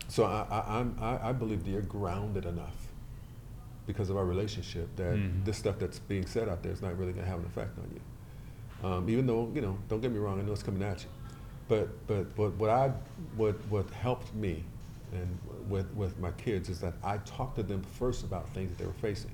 so 0.09 0.25
I, 0.25 0.47
I, 0.51 0.79
I'm, 0.81 0.97
I, 1.01 1.29
I 1.29 1.33
believe 1.33 1.65
that 1.65 1.71
you're 1.71 1.83
grounded 1.83 2.45
enough 2.45 2.77
because 3.87 4.11
of 4.11 4.17
our 4.17 4.25
relationship 4.27 4.95
that 4.97 5.17
Mhm. 5.17 5.45
this 5.45 5.57
stuff 5.57 5.79
that's 5.79 5.99
being 5.99 6.27
said 6.27 6.49
out 6.49 6.63
there 6.63 6.73
is 6.73 6.83
not 6.83 6.99
really 6.99 7.13
going 7.13 7.25
to 7.25 7.31
have 7.31 7.41
an 7.41 7.47
effect 7.47 7.79
on 7.79 7.91
you. 7.95 8.89
Um, 8.89 9.09
even 9.09 9.27
though 9.27 9.51
you 9.55 9.61
know, 9.61 9.77
don't 9.89 10.01
get 10.01 10.13
me 10.13 10.19
wrong, 10.19 10.39
I 10.39 10.43
know 10.43 10.53
it's 10.53 10.63
coming 10.63 10.83
at 10.83 11.03
you, 11.03 11.09
but 11.69 11.89
but 12.07 12.27
what 12.37 12.53
what 12.55 12.71
I 12.71 12.93
what 13.37 13.57
what 13.71 13.91
helped 13.91 14.33
me 14.35 14.63
and 15.13 15.39
with 15.69 15.93
with 15.95 16.19
my 16.21 16.31
kids 16.33 16.69
is 16.69 16.79
that 16.81 16.95
I 17.03 17.19
talked 17.19 17.57
to 17.57 17.63
them 17.65 17.83
first 17.99 18.23
about 18.25 18.49
things 18.55 18.71
that 18.71 18.79
they 18.79 18.87
were 18.87 18.93
facing. 19.01 19.33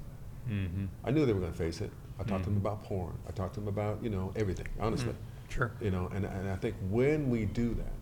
Mm-hmm. 0.49 0.87
I 1.05 1.11
knew 1.11 1.27
they 1.27 1.33
were 1.35 1.41
going 1.41 1.53
to 1.53 1.59
face 1.59 1.81
it. 1.83 1.91
I 2.19 2.23
talked 2.23 2.45
to 2.45 2.51
them 2.51 2.59
Mhm. 2.61 2.63
about 2.63 2.85
porn. 2.85 3.15
I 3.29 3.33
talk 3.33 3.53
to 3.55 3.61
them 3.61 3.69
about 3.69 4.03
you 4.03 4.11
know 4.11 4.33
everything. 4.37 4.69
Honestly, 4.81 5.15
Sure. 5.49 5.73
you 5.81 5.91
know, 5.91 6.09
and 6.15 6.25
and 6.25 6.49
I 6.49 6.57
think 6.57 6.77
when 6.91 7.29
we 7.31 7.45
do 7.45 7.75
that 7.75 7.93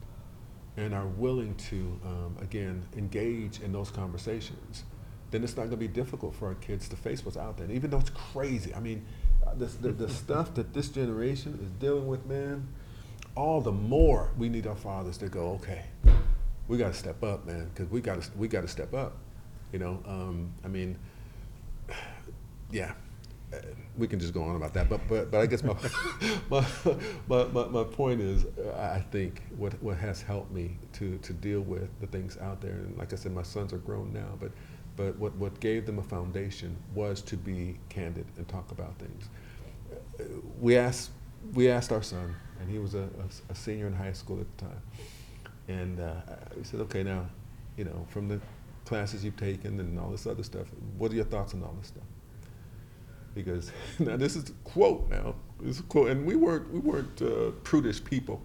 and 0.83 0.95
are 0.95 1.07
willing 1.07 1.55
to 1.57 1.99
um, 2.05 2.37
again 2.41 2.85
engage 2.97 3.61
in 3.61 3.73
those 3.73 3.91
conversations, 3.91 4.85
then 5.31 5.43
it's 5.45 5.57
not 5.57 5.63
going 5.63 5.71
to 5.73 5.77
be 5.79 5.89
difficult 5.89 6.35
for 6.35 6.49
our 6.49 6.55
kids 6.57 6.89
to 6.89 6.97
face 6.97 7.25
what's 7.25 7.37
out 7.37 7.57
there. 7.57 7.67
And 7.67 7.75
even 7.75 7.91
though 7.91 7.99
it's 7.99 8.11
crazy, 8.11 8.75
I 8.75 8.81
mean, 8.81 9.05
uh, 9.47 9.55
this, 9.55 9.75
the 9.77 9.93
the 9.93 10.09
stuff 10.23 10.55
that 10.55 10.73
this 10.75 10.89
generation 10.89 11.59
is 11.63 11.71
dealing 11.73 12.07
with, 12.07 12.27
man. 12.27 12.69
All 13.35 13.63
the 13.63 13.73
more 13.73 14.29
we 14.37 14.51
need 14.51 14.67
our 14.67 14.77
fathers 14.77 15.17
to 15.19 15.29
go, 15.31 15.53
okay, 15.53 15.85
we 16.69 16.77
got 16.77 16.89
to 16.89 16.99
step 16.99 17.23
up, 17.23 17.47
man, 17.47 17.71
because 17.73 17.91
we 17.91 18.03
got 18.03 18.21
to 18.21 18.31
we 18.37 18.47
got 18.47 18.61
to 18.61 18.69
step 18.69 18.93
up. 18.93 19.17
You 19.73 19.79
know, 19.79 20.03
um, 20.07 20.53
I 20.63 20.69
mean, 20.69 20.99
yeah, 22.71 22.93
we 23.97 24.07
can 24.07 24.19
just 24.19 24.33
go 24.33 24.43
on 24.43 24.57
about 24.57 24.75
that. 24.75 24.89
But 24.89 25.01
but 25.09 25.31
but 25.31 25.41
I 25.41 25.47
guess 25.47 25.63
my 25.63 25.75
my, 26.51 26.65
my, 27.29 27.45
my, 27.47 27.67
my 27.69 27.85
point 27.85 28.21
is, 28.21 28.45
uh, 28.59 28.73
I 28.95 29.01
think 29.11 29.43
what 29.57 29.81
what 29.83 29.97
has 29.99 30.23
helped 30.23 30.53
me 30.53 30.77
to 30.95 31.19
to 31.19 31.33
deal 31.33 31.61
with 31.61 31.89
the 32.01 32.07
things 32.07 32.39
out 32.39 32.61
there, 32.61 32.73
and 32.73 32.97
like 32.99 33.13
I 33.13 33.17
said, 33.17 33.33
my 33.33 33.43
sons 33.43 33.73
are 33.73 33.79
grown 33.79 34.13
now, 34.13 34.37
but 34.41 34.51
but 34.97 35.17
what 35.19 35.35
what 35.37 35.59
gave 35.61 35.87
them 35.87 35.99
a 35.99 36.03
foundation 36.03 36.77
was 36.95 37.23
to 37.23 37.37
be 37.37 37.79
candid 37.89 38.27
and 38.37 38.49
talk 38.49 38.71
about 38.71 38.99
things. 38.99 39.29
Uh, 40.21 40.25
We 40.61 40.77
asked 40.77 41.11
we 41.55 41.69
asked 41.71 41.93
our 41.93 42.03
son, 42.03 42.35
and 42.61 42.71
he 42.71 42.79
was 42.79 42.95
a, 42.95 43.09
a, 43.25 43.53
a 43.53 43.55
senior 43.55 43.87
in 43.87 43.95
high 43.95 44.13
school 44.13 44.41
at 44.41 44.47
the 44.59 44.65
time, 44.67 44.83
and 45.69 46.01
uh, 46.01 46.15
we 46.57 46.65
said, 46.65 46.81
okay, 46.83 47.03
now, 47.03 47.27
you 47.77 47.85
know, 47.85 48.07
from 48.11 48.29
the 48.29 48.41
classes 48.85 49.25
you've 49.25 49.37
taken 49.37 49.81
and 49.81 49.99
all 49.99 50.11
this 50.11 50.27
other 50.27 50.43
stuff, 50.43 50.67
what 50.99 51.11
are 51.13 51.15
your 51.17 51.25
thoughts 51.25 51.55
on 51.55 51.63
all 51.63 51.75
this 51.81 51.89
stuff? 51.89 52.05
Because 53.35 53.73
now 53.99 54.17
this 54.17 54.37
is 54.37 54.51
a 54.51 54.53
quote 54.65 55.09
now. 55.11 55.35
This 55.61 55.77
is 55.77 55.81
a 55.81 55.85
quote, 55.85 56.11
and 56.11 56.27
we 56.27 56.37
weren't 56.37 56.73
we 56.73 56.81
weren't 56.81 57.21
uh, 57.23 57.51
prudish 57.65 58.03
people, 58.03 58.43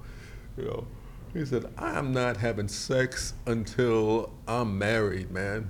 you 0.58 0.66
know. 0.66 0.88
He 1.34 1.46
said, 1.46 1.66
"I'm 1.78 2.14
not 2.14 2.38
having 2.38 2.68
sex 2.68 3.34
until 3.46 4.34
I'm 4.48 4.78
married, 4.78 5.32
man." 5.32 5.70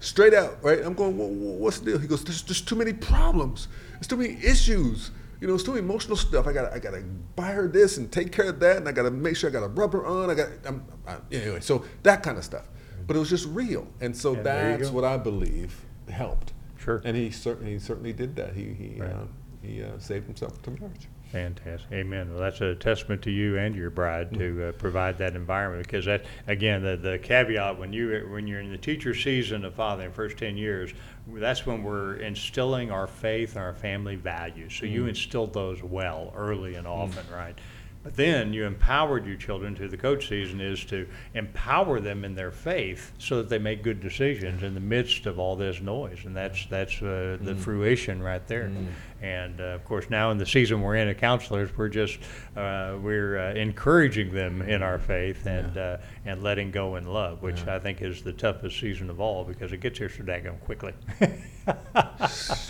Straight 0.00 0.34
out, 0.34 0.62
right? 0.62 0.80
I'm 0.84 0.94
going. 0.94 1.16
"Wha- 1.16 1.26
wha- 1.26 1.56
What's 1.58 1.78
the 1.80 1.92
deal? 1.92 1.98
He 1.98 2.06
goes, 2.08 2.24
"There's 2.24 2.42
just 2.42 2.66
too 2.68 2.74
many 2.74 2.92
problems. 2.92 3.68
There's 3.92 4.06
too 4.08 4.16
many 4.16 4.34
issues. 4.42 5.10
You 5.40 5.48
know, 5.48 5.54
it's 5.54 5.62
too 5.64 5.76
emotional 5.76 6.16
stuff. 6.16 6.46
I 6.46 6.52
got 6.52 6.72
I 6.72 6.78
got 6.78 6.92
to 6.92 7.02
buy 7.36 7.52
her 7.52 7.68
this 7.68 7.96
and 7.98 8.10
take 8.10 8.32
care 8.32 8.46
of 8.48 8.60
that, 8.60 8.76
and 8.78 8.88
I 8.88 8.92
got 8.92 9.02
to 9.02 9.10
make 9.10 9.36
sure 9.36 9.50
I 9.50 9.52
got 9.52 9.62
a 9.62 9.68
rubber 9.68 10.04
on. 10.06 10.30
I 10.30 10.34
got 10.34 10.48
I'm, 10.64 10.84
I, 11.06 11.16
anyway. 11.30 11.60
So 11.60 11.84
that 12.02 12.22
kind 12.22 12.38
of 12.38 12.44
stuff. 12.44 12.66
But 13.06 13.16
it 13.16 13.18
was 13.18 13.28
just 13.30 13.46
real, 13.48 13.86
and 14.00 14.16
so 14.16 14.34
you 14.34 14.42
that's 14.78 14.90
what 14.90 15.04
I 15.04 15.16
believe 15.16 15.74
helped. 16.08 16.52
Sure. 16.82 17.00
And 17.04 17.16
he 17.16 17.30
certainly 17.30 17.72
he 17.72 17.78
certainly 17.78 18.12
did 18.12 18.36
that. 18.36 18.54
He 18.54 18.72
he 18.72 19.00
Right. 19.00 19.10
uh, 19.10 19.24
he 19.62 19.82
uh, 19.82 19.98
saved 19.98 20.26
himself 20.26 20.60
to 20.62 20.70
marriage. 20.72 21.08
Fantastic. 21.30 21.90
Amen. 21.92 22.30
Well, 22.30 22.40
that's 22.42 22.60
a 22.60 22.74
testament 22.74 23.22
to 23.22 23.30
you 23.30 23.56
and 23.56 23.74
your 23.74 23.88
bride 23.88 24.34
to 24.34 24.68
uh, 24.68 24.72
provide 24.72 25.16
that 25.18 25.34
environment 25.34 25.86
because 25.86 26.04
that, 26.04 26.26
again, 26.46 26.82
the, 26.82 26.96
the 26.96 27.18
caveat 27.18 27.78
when 27.78 27.90
you 27.90 28.28
when 28.30 28.46
you're 28.46 28.60
in 28.60 28.70
the 28.70 28.76
teacher 28.76 29.14
season 29.14 29.64
of 29.64 29.72
father, 29.74 30.08
the 30.08 30.12
first 30.14 30.36
ten 30.36 30.58
years, 30.58 30.92
that's 31.28 31.64
when 31.64 31.82
we're 31.82 32.16
instilling 32.16 32.90
our 32.90 33.06
faith 33.06 33.56
and 33.56 33.64
our 33.64 33.72
family 33.72 34.16
values. 34.16 34.74
So 34.74 34.84
you 34.84 35.06
instilled 35.06 35.54
those 35.54 35.82
well 35.82 36.34
early 36.36 36.74
and 36.74 36.86
often, 36.86 37.24
right? 37.32 37.56
But 38.02 38.16
then 38.16 38.52
you 38.52 38.64
empowered 38.64 39.26
your 39.26 39.36
children 39.36 39.76
through 39.76 39.90
the 39.90 39.96
coach 39.96 40.28
season 40.28 40.60
is 40.60 40.84
to 40.86 41.06
empower 41.34 42.00
them 42.00 42.24
in 42.24 42.34
their 42.34 42.50
faith 42.50 43.12
so 43.18 43.36
that 43.36 43.48
they 43.48 43.58
make 43.58 43.84
good 43.84 44.00
decisions 44.00 44.64
in 44.64 44.74
the 44.74 44.80
midst 44.80 45.26
of 45.26 45.38
all 45.38 45.54
this 45.54 45.80
noise, 45.80 46.24
and 46.24 46.34
that's 46.34 46.66
that's 46.66 47.00
uh, 47.00 47.38
the 47.40 47.54
fruition 47.54 48.20
right 48.22 48.46
there. 48.48 48.70
And 49.22 49.60
uh, 49.60 49.64
of 49.64 49.84
course, 49.84 50.10
now 50.10 50.32
in 50.32 50.38
the 50.38 50.44
season 50.46 50.82
we're 50.82 50.96
in, 50.96 51.06
as 51.08 51.16
counselors, 51.16 51.70
we're 51.76 51.88
just 51.88 52.18
uh, 52.56 52.96
we're 53.00 53.38
uh, 53.38 53.54
encouraging 53.54 54.32
them 54.34 54.62
in 54.62 54.82
our 54.82 54.98
faith 54.98 55.46
and 55.46 55.76
uh, 55.78 55.98
and 56.26 56.42
letting 56.42 56.72
go 56.72 56.96
in 56.96 57.06
love, 57.06 57.40
which 57.40 57.62
Yeah. 57.64 57.76
I 57.76 57.78
think 57.78 58.02
is 58.02 58.22
the 58.22 58.32
toughest 58.32 58.80
season 58.80 59.08
of 59.10 59.20
all 59.20 59.44
because 59.44 59.72
it 59.72 59.78
gets 59.80 59.98
here 59.98 60.08
so 60.08 60.24
daggone 60.24 60.58
quickly. 60.60 60.92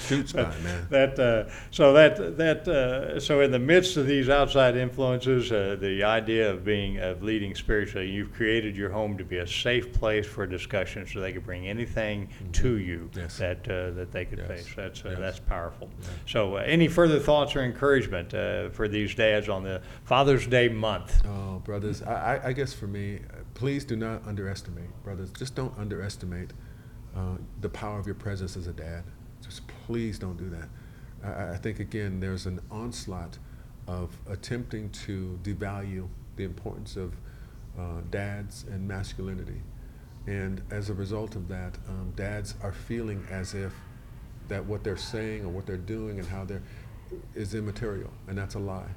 Shoots 0.07 0.33
by, 0.35 0.43
man. 0.59 0.87
That 0.91 1.19
uh, 1.19 1.51
so 1.71 1.93
that 1.95 2.37
that 2.37 2.69
uh, 2.69 3.19
so 3.21 3.41
in 3.41 3.51
the 3.51 3.59
midst 3.59 3.97
of 3.97 4.07
these 4.07 4.29
outside 4.29 4.77
influences, 4.77 5.51
uh, 5.51 5.77
the 5.81 6.03
idea 6.05 6.51
of 6.51 6.65
being 6.65 6.99
of 6.99 7.23
leading 7.23 7.55
spiritually, 7.55 8.09
you've 8.11 8.33
created 8.35 8.77
your 8.77 8.91
home 8.91 9.17
to 9.19 9.25
be 9.25 9.39
a 9.39 9.47
safe 9.47 9.93
place 9.93 10.27
for 10.27 10.47
discussion, 10.47 11.07
so 11.07 11.21
they 11.21 11.33
could 11.33 11.45
bring 11.47 11.67
anything 11.69 12.29
to 12.53 12.77
you 12.77 13.09
Yes. 13.17 13.39
that 13.39 13.67
uh, 13.69 13.91
that 13.93 14.13
they 14.13 14.25
could 14.27 14.39
Yes. 14.41 14.49
face. 14.49 14.73
That's 14.77 15.05
uh, 15.05 15.11
Yes. 15.11 15.19
that's 15.19 15.39
powerful. 15.41 15.89
So, 16.27 16.42
uh, 16.51 16.63
any 16.67 16.89
further 16.89 17.19
thoughts 17.19 17.55
or 17.57 17.63
encouragement 17.63 18.35
uh, 18.35 18.69
for 18.71 18.89
these 18.89 19.15
dads 19.15 19.49
on 19.49 19.63
the 19.63 19.81
Father's 20.05 20.47
Day 20.47 20.69
month? 20.69 21.23
Oh, 21.27 21.61
brothers, 21.65 22.03
I, 22.03 22.41
I- 22.45 22.53
guess 22.53 22.73
for 22.75 22.87
me, 22.87 23.17
uh, 23.31 23.37
please 23.55 23.85
do 23.85 23.97
not 23.97 24.27
underestimate, 24.27 24.91
brothers. 25.05 25.31
Just 25.39 25.55
don't 25.55 25.77
underestimate 25.79 26.51
uh, 27.17 27.37
the 27.61 27.69
power 27.69 27.99
of 27.99 28.07
your 28.07 28.15
presence 28.15 28.57
as 28.57 28.67
a 28.67 28.73
dad. 28.73 29.05
Just 29.45 29.63
please 29.87 30.19
don't 30.19 30.37
do 30.37 30.49
that. 30.51 30.69
I- 31.25 31.43
I, 31.51 31.53
I 31.55 31.57
think 31.57 31.81
again, 31.81 32.21
there's 32.21 32.47
an 32.47 32.61
onslaught 32.71 33.39
of 33.87 34.11
attempting 34.29 34.91
to 34.91 35.39
devalue 35.43 36.09
the 36.37 36.45
importance 36.45 36.97
of 36.97 37.15
uh, 37.79 38.01
dads 38.11 38.65
and 38.71 38.87
masculinity, 38.87 39.61
and 40.27 40.63
as 40.71 40.89
a 40.91 40.95
result 40.95 41.35
of 41.37 41.49
that, 41.49 41.77
um, 41.89 42.13
dads 42.17 42.55
are 42.63 42.73
feeling 42.73 43.27
as 43.31 43.55
if 43.55 43.73
that 44.53 44.65
what 44.67 44.85
they're 44.85 44.97
saying 45.15 45.45
or 45.45 45.49
what 45.49 45.65
they're 45.67 45.77
doing 45.97 46.19
and 46.19 46.29
how 46.29 46.45
they're 46.45 46.63
is 47.35 47.55
immaterial, 47.55 48.11
and 48.29 48.37
that's 48.39 48.55
a 48.55 48.59
lie. 48.59 48.89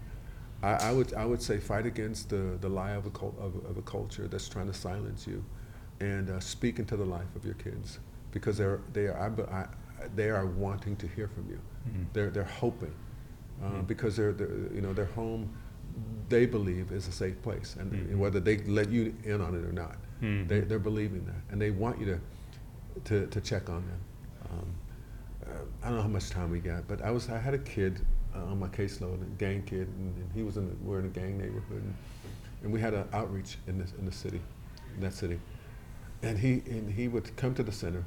I, 0.62 0.74
I 0.90 0.92
would 0.92 1.14
I 1.14 1.26
would 1.26 1.42
say 1.42 1.58
fight 1.58 1.86
against 1.86 2.30
the, 2.30 2.58
the 2.62 2.70
lie 2.70 2.92
of 2.92 3.06
a, 3.06 3.10
cul- 3.10 3.36
of, 3.40 3.54
of 3.70 3.78
a 3.78 3.82
culture 3.82 4.28
that's 4.28 4.48
trying 4.50 4.68
to 4.68 4.74
silence 4.74 5.26
you, 5.28 5.44
and 6.02 6.30
uh, 6.30 6.40
speak 6.40 6.80
into 6.80 6.96
the 6.98 7.06
life 7.06 7.32
of 7.36 7.46
your 7.46 7.56
kids 7.56 8.00
because 8.32 8.58
they're 8.58 8.80
they 8.94 9.08
are 9.08 9.18
I, 9.52 9.56
I, 9.62 9.66
they 10.16 10.30
are 10.30 10.46
wanting 10.46 10.96
to 10.98 11.08
hear 11.08 11.28
from 11.30 11.46
you. 11.50 11.60
Mhm. 11.90 12.06
They're 12.14 12.30
they're 12.30 12.44
hoping 12.66 12.94
uh, 13.64 13.70
Mhm. 13.70 13.88
because 13.88 14.16
they're, 14.18 14.34
they're 14.34 14.74
you 14.74 14.82
know 14.82 14.94
their 14.94 15.12
home 15.22 15.50
they 16.28 16.46
believe 16.46 16.92
is 16.92 17.08
a 17.08 17.12
safe 17.12 17.42
place, 17.42 17.76
and, 17.80 17.92
Mhm. 17.92 18.12
and 18.12 18.20
whether 18.20 18.40
they 18.42 18.58
let 18.80 18.90
you 18.90 19.14
in 19.24 19.40
on 19.42 19.56
it 19.56 19.64
or 19.64 19.72
not, 19.72 19.96
Mhm. 20.22 20.48
they, 20.50 20.60
they're 20.62 20.80
believing 20.92 21.24
that, 21.26 21.42
and 21.52 21.62
they 21.62 21.72
want 21.72 22.00
you 22.00 22.06
to 22.14 22.20
to, 23.10 23.28
to 23.28 23.42
check 23.42 23.70
on 23.70 23.84
them. 23.92 24.00
Um, 24.52 24.68
I 25.84 25.88
don't 25.88 25.98
know 25.98 26.04
how 26.04 26.08
much 26.08 26.30
time 26.30 26.52
we 26.52 26.60
got, 26.60 26.88
but 26.88 27.02
I 27.02 27.12
was 27.12 27.30
I 27.30 27.38
had 27.38 27.54
a 27.54 27.60
kid 27.60 28.06
uh, 28.36 28.46
on 28.46 28.60
my 28.60 28.68
caseload, 28.68 29.22
a 29.22 29.26
gang 29.38 29.64
kid, 29.64 29.88
and, 29.88 30.16
and 30.18 30.32
he 30.34 30.44
was 30.44 30.58
in 30.58 30.68
the, 30.68 30.76
we're 30.82 31.00
in 31.00 31.06
a 31.06 31.10
gang 31.10 31.38
neighborhood, 31.38 31.84
and, 31.84 31.96
and 32.64 32.74
we 32.74 32.80
had 32.80 32.94
an 32.94 33.08
outreach 33.14 33.58
in 33.68 33.78
this 33.78 33.94
in 33.98 34.06
the 34.06 34.12
city, 34.12 34.42
in 34.96 35.02
that 35.02 35.14
city, 35.14 35.40
and 36.24 36.38
he 36.38 36.64
and 36.68 36.92
he 36.92 37.08
would 37.08 37.36
come 37.36 37.54
to 37.56 37.64
the 37.64 37.72
center, 37.72 38.04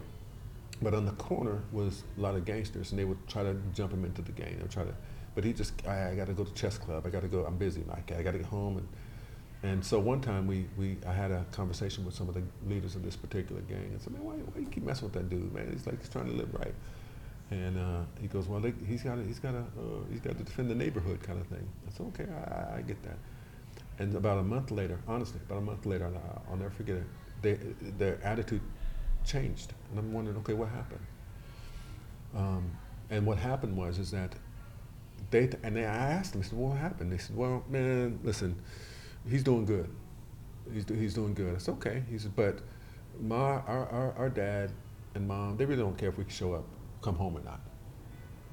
but 0.82 0.94
on 0.94 1.06
the 1.06 1.12
corner 1.12 1.62
was 1.72 2.04
a 2.16 2.20
lot 2.20 2.34
of 2.34 2.44
gangsters, 2.44 2.90
and 2.90 2.98
they 2.98 3.04
would 3.04 3.26
try 3.28 3.42
to 3.42 3.54
jump 3.74 3.92
him 3.92 4.04
into 4.04 4.22
the 4.22 4.32
gang. 4.32 4.56
They 4.56 4.62
would 4.62 4.70
try 4.70 4.84
to, 4.84 4.94
but 5.34 5.44
he 5.44 5.52
just 5.52 5.72
I, 5.86 6.10
I 6.10 6.14
got 6.14 6.26
to 6.26 6.34
go 6.34 6.44
to 6.44 6.54
chess 6.54 6.78
club. 6.78 7.06
I 7.06 7.10
got 7.10 7.22
to 7.22 7.28
go. 7.28 7.44
I'm 7.44 7.56
busy. 7.56 7.84
Like 7.88 8.12
I 8.12 8.22
got 8.22 8.32
to 8.32 8.38
get 8.38 8.46
home 8.46 8.78
and. 8.78 8.88
And 9.64 9.84
so 9.84 9.98
one 9.98 10.20
time 10.20 10.46
we, 10.46 10.66
we 10.78 10.98
I 11.04 11.12
had 11.12 11.32
a 11.32 11.44
conversation 11.50 12.04
with 12.04 12.14
some 12.14 12.28
of 12.28 12.34
the 12.34 12.44
leaders 12.68 12.94
of 12.94 13.02
this 13.02 13.16
particular 13.16 13.60
gang 13.62 13.88
and 13.90 14.00
said, 14.00 14.12
man, 14.12 14.22
why, 14.22 14.34
why 14.34 14.60
you 14.60 14.68
keep 14.68 14.84
messing 14.84 15.06
with 15.06 15.14
that 15.14 15.28
dude, 15.28 15.52
man? 15.52 15.68
He's 15.72 15.84
like 15.84 15.98
he's 15.98 16.08
trying 16.08 16.26
to 16.26 16.32
live 16.32 16.54
right. 16.54 16.72
And 17.50 17.78
uh, 17.78 18.02
he 18.20 18.26
goes, 18.26 18.46
well, 18.46 18.60
they, 18.60 18.74
he's 18.86 19.02
got 19.02 19.18
he's 19.26 19.38
got 19.38 19.52
to 19.52 19.58
uh, 19.58 20.04
he's 20.10 20.20
got 20.20 20.36
to 20.36 20.44
defend 20.44 20.70
the 20.70 20.74
neighborhood 20.74 21.22
kind 21.22 21.40
of 21.40 21.46
thing. 21.46 21.66
I 21.86 21.96
said, 21.96 22.06
okay, 22.08 22.26
I, 22.30 22.78
I 22.78 22.82
get 22.82 23.02
that. 23.04 23.16
And 23.98 24.14
about 24.14 24.38
a 24.38 24.42
month 24.42 24.70
later, 24.70 24.98
honestly, 25.08 25.40
about 25.46 25.58
a 25.58 25.62
month 25.62 25.86
later, 25.86 26.06
and 26.06 26.16
I, 26.16 26.50
I'll 26.50 26.56
never 26.56 26.70
forget 26.70 26.96
it. 26.96 27.06
They, 27.40 27.58
their 27.96 28.18
attitude 28.22 28.60
changed, 29.24 29.72
and 29.90 29.98
I'm 29.98 30.12
wondering, 30.12 30.36
okay, 30.38 30.52
what 30.54 30.68
happened? 30.68 31.06
Um, 32.36 32.70
and 33.10 33.24
what 33.24 33.38
happened 33.38 33.76
was 33.76 33.98
is 33.98 34.10
that 34.10 34.34
they 35.30 35.50
and 35.62 35.76
they, 35.76 35.84
I 35.84 36.12
asked 36.12 36.32
them, 36.32 36.42
I 36.42 36.44
said, 36.44 36.58
well, 36.58 36.70
what 36.70 36.78
happened? 36.78 37.12
They 37.12 37.18
said, 37.18 37.36
well, 37.36 37.64
man, 37.68 38.18
listen, 38.22 38.56
he's 39.28 39.42
doing 39.42 39.64
good. 39.64 39.88
He's, 40.72 40.84
do- 40.84 40.94
he's 40.94 41.14
doing 41.14 41.34
good. 41.34 41.54
I 41.54 41.58
said, 41.58 41.72
okay. 41.74 42.02
He 42.10 42.18
said, 42.18 42.36
but 42.36 42.58
my, 43.20 43.36
our, 43.36 43.88
our, 43.90 44.14
our 44.18 44.28
dad 44.28 44.70
and 45.14 45.26
mom, 45.26 45.56
they 45.56 45.64
really 45.64 45.82
don't 45.82 45.96
care 45.96 46.10
if 46.10 46.18
we 46.18 46.24
show 46.28 46.52
up, 46.54 46.64
come 47.02 47.16
home 47.16 47.36
or 47.36 47.40
not. 47.42 47.60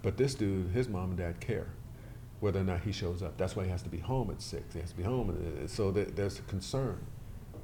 But 0.02 0.18
this 0.18 0.36
dude, 0.36 0.72
his 0.72 0.88
mom 0.88 1.10
and 1.12 1.18
dad 1.18 1.40
care 1.40 1.68
whether 2.42 2.60
or 2.60 2.64
not 2.64 2.82
he 2.82 2.92
shows 2.92 3.24
up. 3.24 3.38
That's 3.38 3.56
why 3.56 3.64
he 3.64 3.70
has 3.72 3.82
to 3.84 3.90
be 3.90 3.98
home 3.98 4.30
at 4.30 4.42
six. 4.42 4.74
He 4.74 4.80
has 4.82 4.92
to 4.92 4.98
be 4.98 5.04
home, 5.04 5.68
so 5.68 5.90
there's 5.92 6.38
a 6.40 6.42
concern, 6.44 6.98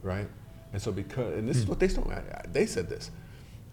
right? 0.01 0.27
And 0.73 0.81
so 0.81 0.91
because, 0.91 1.37
and 1.37 1.47
this 1.47 1.57
is 1.57 1.67
what 1.67 1.79
they 1.79 1.87
told 1.89 2.07
me. 2.07 2.15
I- 2.15 2.19
I- 2.19 2.45
They 2.51 2.65
said 2.65 2.89
this, 2.89 3.11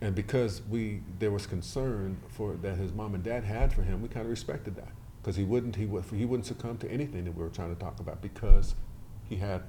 and 0.00 0.14
because 0.14 0.60
we 0.68 1.02
there 1.18 1.30
was 1.30 1.46
concern 1.46 2.18
for 2.28 2.54
that 2.56 2.76
his 2.76 2.92
mom 2.92 3.14
and 3.14 3.22
dad 3.22 3.44
had 3.44 3.72
for 3.72 3.82
him, 3.82 4.02
we 4.02 4.08
kind 4.08 4.26
of 4.26 4.30
respected 4.30 4.74
that 4.76 4.90
because 5.22 5.36
he 5.36 5.44
wouldn't 5.44 5.76
he 5.76 5.86
would 5.86 6.04
he 6.06 6.24
wouldn't 6.26 6.46
succumb 6.46 6.76
to 6.78 6.90
anything 6.90 7.24
that 7.24 7.34
we 7.36 7.42
were 7.42 7.48
trying 7.50 7.74
to 7.74 7.80
talk 7.80 8.00
about 8.00 8.20
because 8.20 8.74
he 9.28 9.36
had 9.36 9.62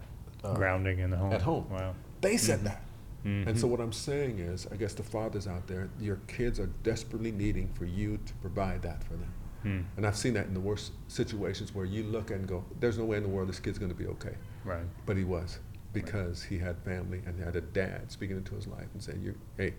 uh, 0.43 0.55
Grounding 0.55 0.99
in 0.99 1.09
the 1.11 1.17
home. 1.17 1.31
at 1.33 1.41
home. 1.43 1.69
Wow. 1.69 1.93
They 2.21 2.35
said 2.37 2.61
Mhm. 2.61 2.63
that. 2.63 2.83
And 3.23 3.57
so 3.59 3.67
Mhm. 3.67 3.71
what 3.71 3.79
I'm 3.81 3.91
saying 3.91 4.39
is, 4.39 4.67
I 4.71 4.75
guess 4.77 4.93
the 4.93 5.03
fathers 5.03 5.45
out 5.47 5.67
there, 5.67 5.89
your 5.99 6.17
kids 6.27 6.59
are 6.59 6.69
desperately 6.83 7.31
needing 7.31 7.67
for 7.73 7.85
you 7.85 8.17
to 8.25 8.33
provide 8.35 8.81
that 8.83 9.03
for 9.03 9.15
them. 9.15 9.33
Hmm. 9.63 9.81
And 9.97 10.05
I've 10.07 10.15
seen 10.15 10.33
that 10.35 10.47
in 10.47 10.53
the 10.53 10.61
worst 10.61 10.93
situations 11.09 11.75
where 11.75 11.85
you 11.85 12.03
look 12.03 12.31
and 12.31 12.47
go, 12.47 12.63
"There's 12.79 12.97
no 12.97 13.03
way 13.05 13.17
in 13.17 13.23
the 13.23 13.29
world 13.29 13.49
this 13.49 13.59
kid's 13.59 13.77
going 13.77 13.91
to 13.91 13.97
be 13.97 14.07
okay," 14.07 14.35
Right. 14.63 14.85
but 15.05 15.17
he 15.17 15.25
was 15.25 15.59
because 15.91 16.43
he 16.43 16.57
had 16.59 16.77
family 16.79 17.21
and 17.25 17.35
he 17.37 17.43
had 17.43 17.55
a 17.57 17.61
dad 17.61 18.09
speaking 18.11 18.37
into 18.37 18.55
his 18.55 18.67
life 18.67 18.87
and 18.93 19.03
saying, 19.03 19.21
"You, 19.21 19.35
hey, 19.57 19.73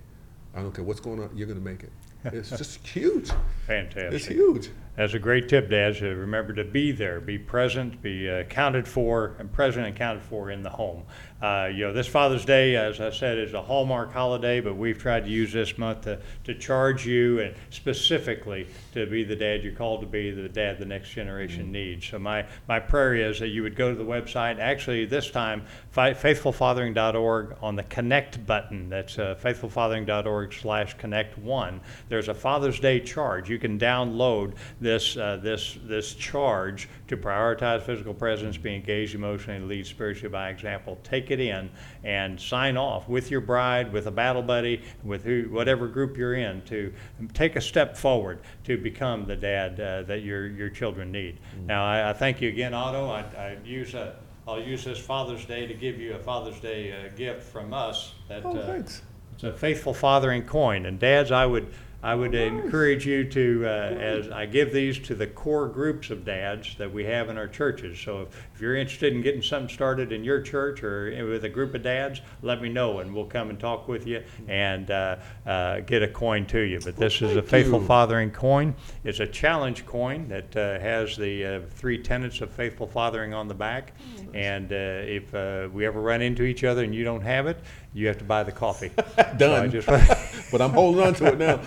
I 0.55 0.61
don't 0.61 0.75
care 0.75 0.85
what's 0.85 1.01
going 1.01 1.19
on, 1.21 1.31
you're 1.35 1.47
going 1.47 1.59
to 1.59 1.65
make 1.65 1.83
it." 1.83 1.93
It's 2.33 2.51
just 2.51 2.87
huge. 2.87 3.31
Fantastic. 3.67 4.13
It's 4.13 4.27
huge. 4.27 4.71
That's 4.97 5.15
a 5.15 5.19
great 5.19 5.49
tip, 5.49 5.71
Dad. 5.71 5.97
To 5.97 6.15
remember 6.15 6.53
to 6.53 6.65
be 6.65 6.93
there, 6.93 7.21
be 7.21 7.39
present, 7.39 8.03
be 8.03 8.29
uh, 8.29 8.41
accounted 8.41 8.87
for, 8.87 9.37
and 9.39 9.51
present 9.51 9.87
and 9.87 9.95
accounted 9.95 10.23
for 10.23 10.51
in 10.51 10.63
the 10.63 10.69
home. 10.69 11.05
Uh, 11.41 11.71
you 11.73 11.87
know, 11.87 11.93
this 11.93 12.07
Father's 12.07 12.45
Day, 12.45 12.77
as 12.77 13.01
I 13.01 13.11
said, 13.11 13.39
is 13.39 13.55
a 13.55 13.63
hallmark 13.63 14.13
holiday, 14.13 14.61
but 14.61 14.77
we've 14.77 14.99
tried 14.99 15.25
to 15.25 15.31
use 15.31 15.53
this 15.55 15.79
month 15.79 16.03
to, 16.03 16.21
to 16.45 16.55
charge 16.55 17.07
you 17.07 17.41
and 17.41 17.55
specifically 17.71 18.67
to 18.93 19.07
be 19.07 19.25
the 19.25 19.37
dad 19.37 19.65
you're 19.65 19.73
called 19.73 20.03
to 20.03 20.07
be, 20.07 20.31
the 20.33 20.51
dad 20.51 20.79
the 20.79 20.85
next 20.85 21.11
generation 21.11 21.73
needs. 21.73 22.07
So 22.07 22.19
my, 22.19 22.45
my 22.69 22.79
prayer 22.79 23.15
is 23.15 23.41
that 23.41 23.49
you 23.49 23.63
would 23.63 23.77
go 23.77 23.89
to 23.89 23.97
the 23.97 24.05
website. 24.05 24.59
Actually, 24.59 25.07
this 25.07 25.31
time, 25.31 25.65
fi- 25.93 26.13
faithfulfathering.org 26.13 27.57
on 27.63 27.75
the 27.75 27.85
connect 27.85 28.45
button. 28.45 28.91
That's 28.91 29.19
uh, 29.19 29.39
faithfulfathering.org 29.43 30.53
slash 30.53 30.93
connect 30.99 31.39
one. 31.39 31.81
There's 32.11 32.29
a 32.29 32.35
Father's 32.35 32.81
Day 32.81 32.99
charge. 32.99 33.49
You 33.49 33.59
can 33.61 33.79
download 33.79 34.55
this 34.81 35.17
uh, 35.17 35.39
this 35.41 35.79
this 35.85 36.13
charge 36.15 36.89
to 37.07 37.17
prioritize 37.17 37.83
physical 37.83 38.13
presence, 38.13 38.57
be 38.57 38.75
engaged 38.75 39.15
emotionally, 39.15 39.59
and 39.59 39.69
lead 39.69 39.87
spiritually 39.87 40.29
by 40.29 40.51
example. 40.51 40.99
Take 41.05 41.31
it 41.31 41.39
in 41.39 41.71
and 42.03 42.39
sign 42.39 42.77
off 42.77 43.09
with 43.09 43.31
your 43.31 43.41
bride, 43.41 43.93
with 43.93 44.09
a 44.09 44.11
battle 44.11 44.43
buddy, 44.43 44.83
with 45.05 45.23
who, 45.23 45.45
whatever 45.53 45.87
group 45.87 46.17
you're 46.17 46.35
in, 46.35 46.63
to 46.63 46.93
take 47.33 47.55
a 47.55 47.61
step 47.61 47.97
forward 47.97 48.41
to 48.65 48.77
become 48.77 49.25
the 49.25 49.37
dad 49.37 49.79
uh, 49.79 50.03
that 50.03 50.23
your 50.23 50.49
your 50.49 50.69
children 50.69 51.13
need. 51.13 51.39
Now, 51.65 51.85
I, 51.85 52.11
I 52.11 52.13
thank 52.13 52.41
you 52.41 52.49
again, 52.49 52.75
Otto. 52.75 53.09
I, 53.09 53.21
I 53.41 53.57
use 53.65 53.95
a, 53.95 54.17
I'll 54.49 54.61
use 54.61 54.83
this 54.83 54.99
Father's 54.99 55.45
Day 55.45 55.69
to 55.69 55.75
give 55.75 56.01
you 56.01 56.15
a 56.15 56.19
Father's 56.19 56.59
Day 56.59 56.93
uh, 56.93 57.17
gift 57.17 57.45
from 57.45 57.73
us. 57.73 58.15
That 58.29 58.45
Oh, 58.45 58.57
uh, 58.57 58.67
thanks. 58.67 59.03
it's 59.35 59.45
a 59.45 59.53
faithful 59.53 59.95
fathering 59.95 60.43
coin. 60.43 60.87
And 60.87 60.99
dads, 60.99 61.31
I 61.31 61.47
would 61.47 61.69
I 62.03 62.15
would 62.15 62.35
encourage 62.35 63.07
you 63.07 63.25
to, 63.25 63.63
uh, 63.67 63.69
as 63.69 64.31
I 64.31 64.47
give 64.47 64.73
these 64.73 64.99
to 65.01 65.15
the 65.15 65.27
core 65.27 65.69
groups 65.69 66.09
of 66.09 66.25
dads 66.25 66.75
that 66.77 66.91
we 66.91 67.05
have 67.05 67.29
in 67.29 67.37
our 67.37 67.47
churches. 67.47 67.99
So 68.01 68.23
if, 68.23 68.29
if 68.55 68.61
you're 68.61 68.77
interested 68.77 69.13
in 69.13 69.21
getting 69.21 69.43
something 69.43 69.69
started 69.69 70.11
in 70.11 70.25
your 70.25 70.41
church 70.41 70.83
or 70.83 71.11
with 71.29 71.45
a 71.45 71.49
group 71.49 71.75
of 71.75 71.83
dads, 71.83 72.23
let 72.41 72.63
me 72.63 72.71
know 72.71 73.01
and 73.01 73.15
we'll 73.15 73.27
come 73.27 73.51
and 73.51 73.61
talk 73.61 73.87
with 73.87 74.07
you 74.07 74.23
and 74.49 74.91
uh, 74.91 75.17
uh, 75.45 75.81
get 75.81 76.03
a 76.03 76.09
coin 76.09 76.47
to 76.47 76.61
you. 76.61 76.81
But 76.83 76.97
this 76.97 77.21
is 77.21 77.37
a 77.37 77.43
faithful 77.43 77.81
you. 77.81 77.87
fathering 77.87 78.31
coin. 78.31 78.75
It's 79.05 79.21
a 79.21 79.27
challenge 79.27 79.85
coin 79.85 80.27
that 80.29 80.57
uh, 80.57 80.81
has 80.81 81.19
the 81.19 81.45
uh, 81.45 81.61
three 81.69 82.03
tenets 82.03 82.41
of 82.41 82.51
faithful 82.51 82.87
fathering 82.87 83.35
on 83.35 83.47
the 83.47 83.55
back. 83.55 83.93
And 84.33 84.73
uh, 84.73 84.77
if 84.77 85.35
uh, 85.35 85.69
we 85.71 85.85
ever 85.85 86.01
run 86.01 86.23
into 86.23 86.45
each 86.45 86.65
other 86.65 86.83
and 86.83 86.95
you 86.95 87.05
don't 87.05 87.23
have 87.23 87.47
it, 87.47 87.59
you 87.93 88.07
have 88.07 88.19
to 88.19 88.25
buy 88.25 88.43
the 88.43 88.53
coffee. 88.53 88.91
So 89.17 89.37
Done. 89.37 89.71
just- 89.71 89.89
but 90.51 90.61
I'm 90.61 90.71
holding 90.73 91.03
on 91.03 91.15
to 91.15 91.27
it 91.27 91.39
now. 91.39 91.61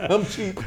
I'm 0.14 0.24
cheap. 0.26 0.58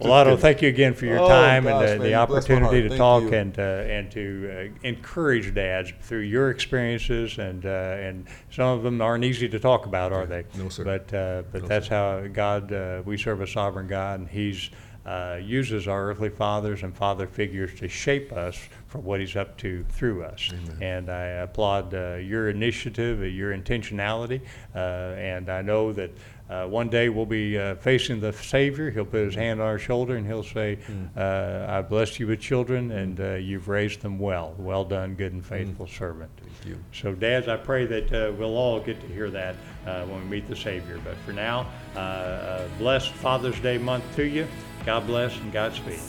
Well, 0.00 0.12
Otto, 0.12 0.36
thank 0.36 0.62
you 0.62 0.68
again 0.68 0.94
for 0.94 1.04
your 1.06 1.18
Oh, 1.18 1.28
time 1.28 1.64
gosh, 1.64 1.72
and 1.72 1.80
man, 1.80 1.98
the, 1.98 2.04
the 2.04 2.10
you 2.10 2.26
blessed 2.26 2.48
my 2.48 2.54
opportunity 2.56 2.62
heart. 2.62 2.82
to 2.84 2.88
Thank 2.88 2.98
talk 2.98 3.22
you. 3.24 3.34
and 3.34 3.58
uh, 3.58 3.62
and 3.62 4.10
to 4.12 4.70
uh, 4.84 4.86
encourage 4.88 5.54
dads 5.54 5.92
through 6.02 6.20
your 6.20 6.50
experiences 6.50 7.38
and 7.38 7.66
uh, 7.66 7.68
and 7.68 8.26
some 8.50 8.68
of 8.68 8.82
them 8.82 9.00
aren't 9.02 9.24
easy 9.24 9.48
to 9.48 9.58
talk 9.58 9.86
about, 9.86 10.12
are 10.12 10.24
they? 10.26 10.44
No, 10.56 10.68
sir. 10.68 10.84
But 10.84 11.12
uh, 11.12 11.42
but 11.52 11.66
that's 11.68 11.88
how 11.88 12.26
God. 12.28 12.72
Uh, 12.72 13.02
we 13.04 13.16
serve 13.18 13.40
a 13.40 13.46
sovereign 13.46 13.88
God, 13.88 14.20
and 14.20 14.28
He's 14.28 14.70
uh, 15.04 15.38
uses 15.42 15.88
our 15.88 16.10
earthly 16.10 16.28
fathers 16.30 16.82
and 16.82 16.96
father 16.96 17.26
figures 17.26 17.74
to 17.80 17.88
shape 17.88 18.32
us 18.32 18.58
for 18.88 18.98
what 18.98 19.20
He's 19.20 19.36
up 19.36 19.56
to 19.58 19.84
through 19.90 20.24
us. 20.24 20.50
Amen. 20.52 20.82
And 20.82 21.10
I 21.10 21.24
applaud 21.24 21.94
uh, 21.94 22.16
your 22.16 22.48
initiative, 22.48 23.20
uh, 23.20 23.24
your 23.24 23.56
intentionality, 23.56 24.40
uh, 24.74 24.78
and 24.78 25.48
I 25.48 25.62
know 25.62 25.92
that. 25.92 26.10
Uh, 26.48 26.66
one 26.66 26.88
day 26.88 27.10
we'll 27.10 27.26
be 27.26 27.58
uh, 27.58 27.74
facing 27.74 28.20
the 28.20 28.32
Savior. 28.32 28.90
He'll 28.90 29.04
put 29.04 29.22
his 29.22 29.34
hand 29.34 29.60
on 29.60 29.66
our 29.66 29.78
shoulder 29.78 30.16
and 30.16 30.26
he'll 30.26 30.42
say, 30.42 30.78
uh, 31.14 31.66
I 31.68 31.82
blessed 31.82 32.18
you 32.18 32.26
with 32.26 32.40
children 32.40 32.90
and 32.90 33.20
uh, 33.20 33.34
you've 33.34 33.68
raised 33.68 34.00
them 34.00 34.18
well. 34.18 34.54
Well 34.56 34.82
done, 34.82 35.14
good 35.14 35.34
and 35.34 35.44
faithful 35.44 35.86
servant. 35.86 36.30
Thank 36.40 36.66
you. 36.66 36.82
So, 36.94 37.14
dads, 37.14 37.48
I 37.48 37.58
pray 37.58 37.84
that 37.84 38.12
uh, 38.12 38.32
we'll 38.32 38.56
all 38.56 38.80
get 38.80 38.98
to 38.98 39.06
hear 39.08 39.28
that 39.28 39.56
uh, 39.86 40.04
when 40.06 40.22
we 40.22 40.36
meet 40.36 40.48
the 40.48 40.56
Savior. 40.56 40.98
But 41.04 41.16
for 41.18 41.32
now, 41.32 41.66
uh, 41.94 41.98
uh, 41.98 42.68
blessed 42.78 43.12
Father's 43.12 43.60
Day 43.60 43.76
month 43.76 44.04
to 44.16 44.24
you. 44.24 44.46
God 44.86 45.06
bless 45.06 45.36
and 45.36 45.52
Godspeed. 45.52 46.00